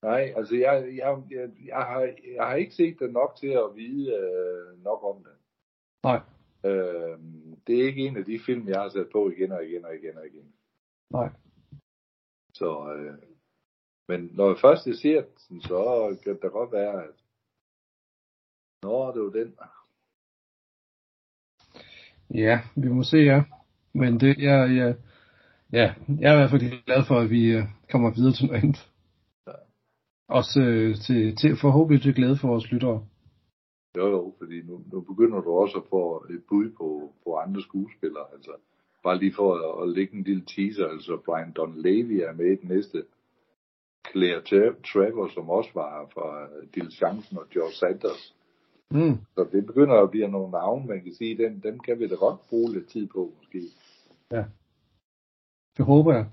Nej, 0.03 0.33
altså 0.37 0.55
jeg, 0.57 0.75
jeg, 0.97 1.23
jeg, 1.31 1.51
jeg, 1.67 1.77
har, 1.77 2.01
jeg 2.37 2.45
har 2.45 2.55
ikke 2.55 2.75
set 2.75 2.97
det 2.99 3.13
nok 3.13 3.37
til 3.41 3.49
at 3.49 3.77
vide 3.77 4.15
øh, 4.15 4.85
nok 4.85 5.05
om 5.05 5.25
det. 5.25 5.33
Nej. 6.05 6.21
Øh, 6.65 7.19
det 7.67 7.81
er 7.81 7.87
ikke 7.87 8.07
en 8.07 8.17
af 8.17 8.25
de 8.25 8.41
film, 8.47 8.69
jeg 8.69 8.81
har 8.81 8.89
sat 8.89 9.09
på 9.13 9.31
igen 9.31 9.53
og 9.53 9.65
igen 9.65 9.85
og 9.85 9.95
igen 9.95 10.17
og 10.19 10.27
igen. 10.27 10.53
Nej. 11.11 11.31
Så, 12.55 12.93
øh, 12.93 13.19
men 14.09 14.31
når 14.33 14.47
jeg 14.49 14.59
først 14.61 15.01
ser 15.03 15.23
den, 15.49 15.61
så 15.61 16.17
kan 16.23 16.39
det 16.43 16.53
godt 16.53 16.73
være, 16.73 17.05
at 17.05 17.15
Nå, 18.83 19.13
det 19.15 19.23
var 19.23 19.31
den. 19.31 19.55
Ja, 22.35 22.61
vi 22.77 22.89
må 22.89 23.03
se, 23.03 23.17
ja. 23.17 23.43
Men 23.93 24.21
det, 24.21 24.39
jeg, 24.39 24.77
jeg, 24.77 24.97
ja, 25.73 25.95
jeg 26.21 26.31
er 26.31 26.35
i 26.35 26.37
hvert 26.37 26.51
fald 26.51 26.85
glad 26.85 27.05
for, 27.09 27.19
at 27.21 27.31
vi 27.31 27.47
øh, 27.47 27.65
kommer 27.91 28.11
videre 28.11 28.33
til 28.33 28.47
noget 28.47 28.63
andet. 28.63 28.91
Ja. 29.47 29.53
Også 30.29 30.61
øh, 30.61 30.97
til, 30.97 31.37
til 31.37 31.57
forhåbentlig 31.61 32.03
til 32.03 32.15
glæde 32.15 32.37
for 32.37 32.49
vores 32.49 32.71
lyttere. 32.73 33.07
Jo, 33.97 34.09
jo, 34.09 34.35
fordi 34.39 34.63
nu, 34.63 34.81
nu 34.93 35.01
begynder 35.01 35.41
du 35.41 35.51
også 35.51 35.79
at 35.79 35.89
få 35.91 36.27
et 36.31 36.43
bud 36.49 36.71
på, 36.71 37.13
på 37.25 37.37
andre 37.37 37.63
skuespillere. 37.63 38.27
Altså, 38.33 38.51
bare 39.03 39.19
lige 39.19 39.35
for 39.35 39.55
at, 39.55 39.83
at 39.83 39.95
lægge 39.97 40.17
en 40.17 40.23
lille 40.23 40.45
teaser, 40.47 40.89
altså 40.89 41.17
Brian 41.25 41.53
Don 41.53 41.79
Levy 41.79 42.13
er 42.13 42.33
med 42.33 42.47
i 42.47 42.57
den 42.57 42.69
næste. 42.69 43.05
Claire 44.11 44.75
Trevor, 44.93 45.29
som 45.29 45.51
også 45.51 45.71
var 45.75 46.09
fra 46.15 46.49
Chancen 46.91 47.39
og 47.39 47.47
George 47.51 47.73
Sanders. 47.73 48.35
Mm. 48.91 49.17
Så 49.35 49.49
det 49.53 49.67
begynder 49.67 49.95
at 49.95 50.11
blive 50.11 50.29
nogle 50.29 50.51
navne, 50.51 50.87
man 50.87 51.03
kan 51.03 51.15
sige, 51.15 51.39
dem, 51.45 51.61
dem 51.61 51.79
kan 51.79 51.99
vi 51.99 52.09
da 52.09 52.15
godt 52.15 52.41
bruge 52.49 52.73
lidt 52.73 52.89
tid 52.89 53.07
på, 53.07 53.33
måske. 53.39 53.63
Ja. 54.31 54.45
Det 55.77 55.85
håber 55.85 56.15
jeg. 56.15 56.27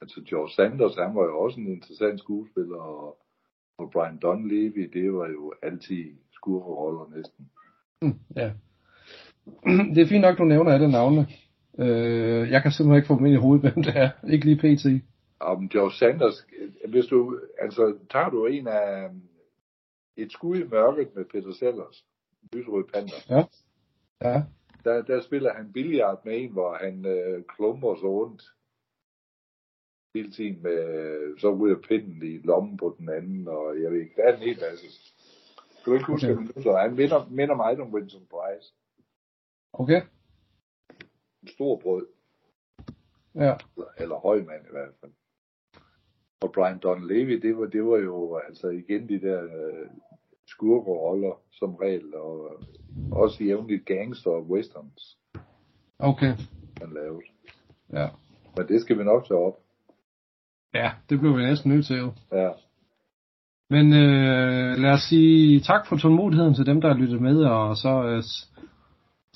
Altså 0.00 0.22
George 0.28 0.50
Sanders, 0.50 0.96
han 0.96 1.14
var 1.14 1.24
jo 1.24 1.38
også 1.38 1.60
en 1.60 1.66
interessant 1.66 2.20
skuespiller, 2.20 2.76
og, 2.76 3.18
og 3.78 3.90
Brian 3.90 4.18
Don 4.18 4.48
Levy, 4.48 4.90
det 4.92 5.12
var 5.12 5.28
jo 5.28 5.54
altid 5.62 6.04
skurroller 6.38 7.16
næsten. 7.16 7.50
Mm, 8.02 8.18
ja. 8.36 8.52
Det 9.94 10.02
er 10.02 10.08
fint 10.08 10.20
nok, 10.20 10.38
du 10.38 10.44
nævner 10.44 10.72
alle 10.72 10.90
navne. 10.90 11.26
Øh, 11.78 12.50
jeg 12.50 12.62
kan 12.62 12.72
simpelthen 12.72 12.96
ikke 12.96 13.06
få 13.06 13.18
dem 13.18 13.26
ind 13.26 13.34
i 13.34 13.44
hovedet, 13.44 13.62
hvem 13.64 13.82
det 13.84 13.96
er. 13.96 14.10
Ikke 14.32 14.44
lige 14.44 14.62
pt. 14.62 15.04
Om 15.40 15.68
George 15.68 15.94
Sanders, 15.94 16.46
hvis 16.88 17.06
du, 17.06 17.40
altså 17.58 17.94
tager 18.10 18.30
du 18.30 18.46
en 18.46 18.68
af 18.68 19.10
et 20.16 20.32
skud 20.32 20.56
i 20.56 20.68
mørket 20.68 21.08
med 21.16 21.24
Peter 21.24 21.52
Sellers, 21.52 22.04
Lysrød 22.52 22.84
Panda. 22.92 23.18
Ja. 23.30 23.42
Ja. 24.22 24.42
Der, 24.84 25.02
der 25.02 25.20
spiller 25.22 25.54
han 25.54 25.72
billiard 25.72 26.24
med 26.24 26.40
en, 26.42 26.52
hvor 26.52 26.78
han 26.80 27.06
øh, 27.06 27.42
klumper 27.56 27.94
sig 27.94 28.08
rundt 28.08 28.42
hele 30.14 30.30
tiden 30.30 30.62
med, 30.62 30.80
så 31.38 31.54
ryger 31.54 31.76
pinden 31.88 32.22
i 32.22 32.38
lommen 32.44 32.76
på 32.76 32.96
den 32.98 33.08
anden, 33.08 33.48
og 33.48 33.82
jeg 33.82 33.90
ved 33.92 34.00
ikke, 34.00 34.14
der 34.16 34.22
er 34.22 34.36
en 34.36 34.42
hel 34.42 34.58
masse. 34.70 34.86
Kan 35.88 35.94
du 35.94 35.98
ikke 35.98 36.12
huske, 36.12 36.32
okay. 36.32 36.62
så 36.62 36.76
han 36.76 36.94
minder, 36.94 37.28
minder 37.30 37.54
mig 37.54 37.80
om 37.80 37.94
Winston 37.94 38.26
Price. 38.30 38.74
Okay. 39.72 40.02
En 41.42 41.48
stor 41.48 41.76
brød. 41.76 42.06
Ja. 43.34 43.54
Eller, 43.76 43.90
eller 43.98 44.16
højmand 44.16 44.66
i 44.66 44.70
hvert 44.70 44.94
fald. 45.00 45.12
Og 46.40 46.52
Brian 46.52 46.78
Don 46.78 47.08
Levy, 47.08 47.32
det 47.42 47.56
var, 47.58 47.66
det 47.66 47.84
var 47.84 47.96
jo 47.96 48.36
altså 48.36 48.68
igen 48.68 49.08
de 49.08 49.20
der 49.20 49.44
øh, 49.44 49.88
skurkeroller 50.46 51.40
som 51.52 51.74
regel, 51.74 52.14
og 52.14 52.62
også 53.12 53.44
jævnligt 53.44 53.86
gangster 53.86 54.30
og 54.30 54.50
westerns. 54.50 55.18
Okay. 55.98 56.34
Han 56.80 56.92
lavede. 56.94 57.22
Ja. 57.92 58.08
Men 58.56 58.68
det 58.68 58.80
skal 58.80 58.98
vi 58.98 59.04
nok 59.04 59.26
tage 59.26 59.40
op. 59.40 59.60
Ja, 60.74 60.92
det 61.08 61.18
bliver 61.18 61.36
vi 61.36 61.42
næsten 61.42 61.70
nødt 61.70 61.86
til 61.86 61.96
jo. 61.96 62.12
Ja. 62.32 62.52
Men 63.70 63.86
øh, 63.92 64.76
lad 64.82 64.92
os 64.92 65.00
sige 65.00 65.60
tak 65.60 65.86
for 65.86 65.96
tålmodigheden 65.96 66.54
til 66.54 66.66
dem, 66.66 66.80
der 66.80 66.88
har 66.88 67.00
lyttet 67.02 67.22
med, 67.22 67.44
og 67.44 67.76
så 67.76 67.92
øh, 68.10 68.22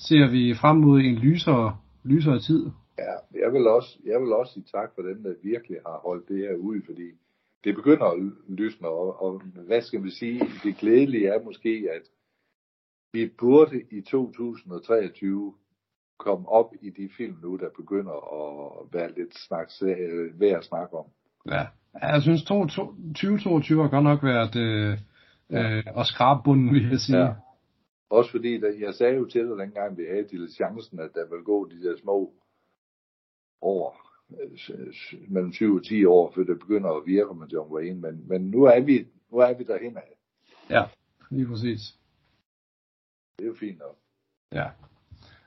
ser 0.07 0.31
vi 0.31 0.53
frem 0.61 0.77
mod 0.77 0.99
en 0.99 1.15
lysere, 1.15 1.77
lysere 2.03 2.39
tid. 2.39 2.65
Ja, 2.97 3.15
jeg 3.41 3.53
vil, 3.53 3.67
også, 3.67 3.99
jeg 4.05 4.21
vil 4.21 4.33
også 4.33 4.53
sige 4.53 4.65
tak 4.71 4.89
for 4.95 5.01
dem, 5.01 5.23
der 5.23 5.33
virkelig 5.43 5.77
har 5.85 5.99
holdt 6.07 6.27
det 6.29 6.37
her 6.37 6.55
ud, 6.55 6.81
fordi 6.85 7.07
det 7.63 7.75
begynder 7.75 8.05
at 8.05 8.19
lysne, 8.47 8.87
og, 8.87 9.21
og 9.21 9.41
hvad 9.67 9.81
skal 9.81 10.03
vi 10.03 10.09
sige, 10.09 10.39
det 10.63 10.77
glædelige 10.77 11.27
er 11.27 11.43
måske, 11.43 11.87
at 11.91 12.01
vi 13.13 13.31
burde 13.39 13.81
i 13.91 14.01
2023 14.01 15.53
komme 16.19 16.49
op 16.49 16.73
i 16.81 16.89
de 16.89 17.09
film 17.17 17.37
nu, 17.41 17.55
der 17.55 17.69
begynder 17.69 18.17
at 18.39 18.93
være 18.93 19.13
lidt 19.13 19.37
snak, 19.37 19.69
øh, 19.81 20.39
værd 20.39 20.57
at 20.57 20.63
snakke 20.63 20.97
om. 20.97 21.05
Ja, 21.51 21.65
jeg 22.01 22.21
synes 22.21 22.43
2022 22.43 23.81
har 23.81 23.89
godt 23.89 24.03
nok 24.03 24.23
været 24.23 24.55
øh, 24.55 24.97
ja. 25.49 25.77
øh, 25.77 25.83
at 25.99 26.05
skrabe 26.05 26.41
bunden, 26.43 26.73
vil 26.73 26.89
jeg 26.89 26.99
sige. 26.99 27.19
Ja. 27.19 27.33
Også 28.09 28.31
fordi, 28.31 28.59
da, 28.59 28.67
jeg 28.79 28.93
sagde 28.93 29.15
jo 29.15 29.25
til 29.25 29.41
dig 29.41 29.57
dengang, 29.57 29.97
vi 29.97 30.03
havde 30.11 30.27
til 30.27 30.49
chancen, 30.55 30.99
at 30.99 31.09
der 31.13 31.29
ville 31.29 31.43
gå 31.43 31.69
de 31.69 31.83
der 31.83 31.97
små 31.97 32.33
år, 33.61 34.03
mellem 35.27 35.53
7 35.53 35.75
og 35.75 35.85
10 35.85 36.05
år, 36.05 36.31
før 36.35 36.43
det 36.43 36.59
begynder 36.59 36.89
at 36.89 37.05
virke 37.05 37.33
med 37.33 37.47
John 37.47 37.73
Wayne, 37.73 37.99
men, 38.01 38.27
men 38.27 38.41
nu 38.41 38.63
er 38.63 38.79
vi, 38.79 39.07
nu 39.31 39.37
er 39.37 39.53
vi 39.57 39.63
derhen 39.63 39.97
af. 39.97 40.17
Ja, 40.69 40.83
lige 41.29 41.47
præcis. 41.47 41.95
Det 43.37 43.43
er 43.43 43.47
jo 43.47 43.55
fint 43.59 43.79
nok. 43.79 43.97
Ja. 44.51 44.69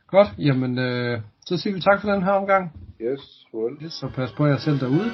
Godt, 0.06 0.28
jamen 0.38 0.78
øh, 0.78 1.20
så 1.40 1.56
siger 1.56 1.74
vi 1.74 1.80
tak 1.80 2.00
for 2.00 2.12
den 2.12 2.22
her 2.22 2.32
omgang. 2.32 2.72
Yes, 3.00 3.46
well. 3.54 3.76
Yes, 3.82 3.92
så 3.92 4.10
pas 4.14 4.32
på 4.32 4.46
jer 4.46 4.58
selv 4.58 4.80
derude. 4.80 5.10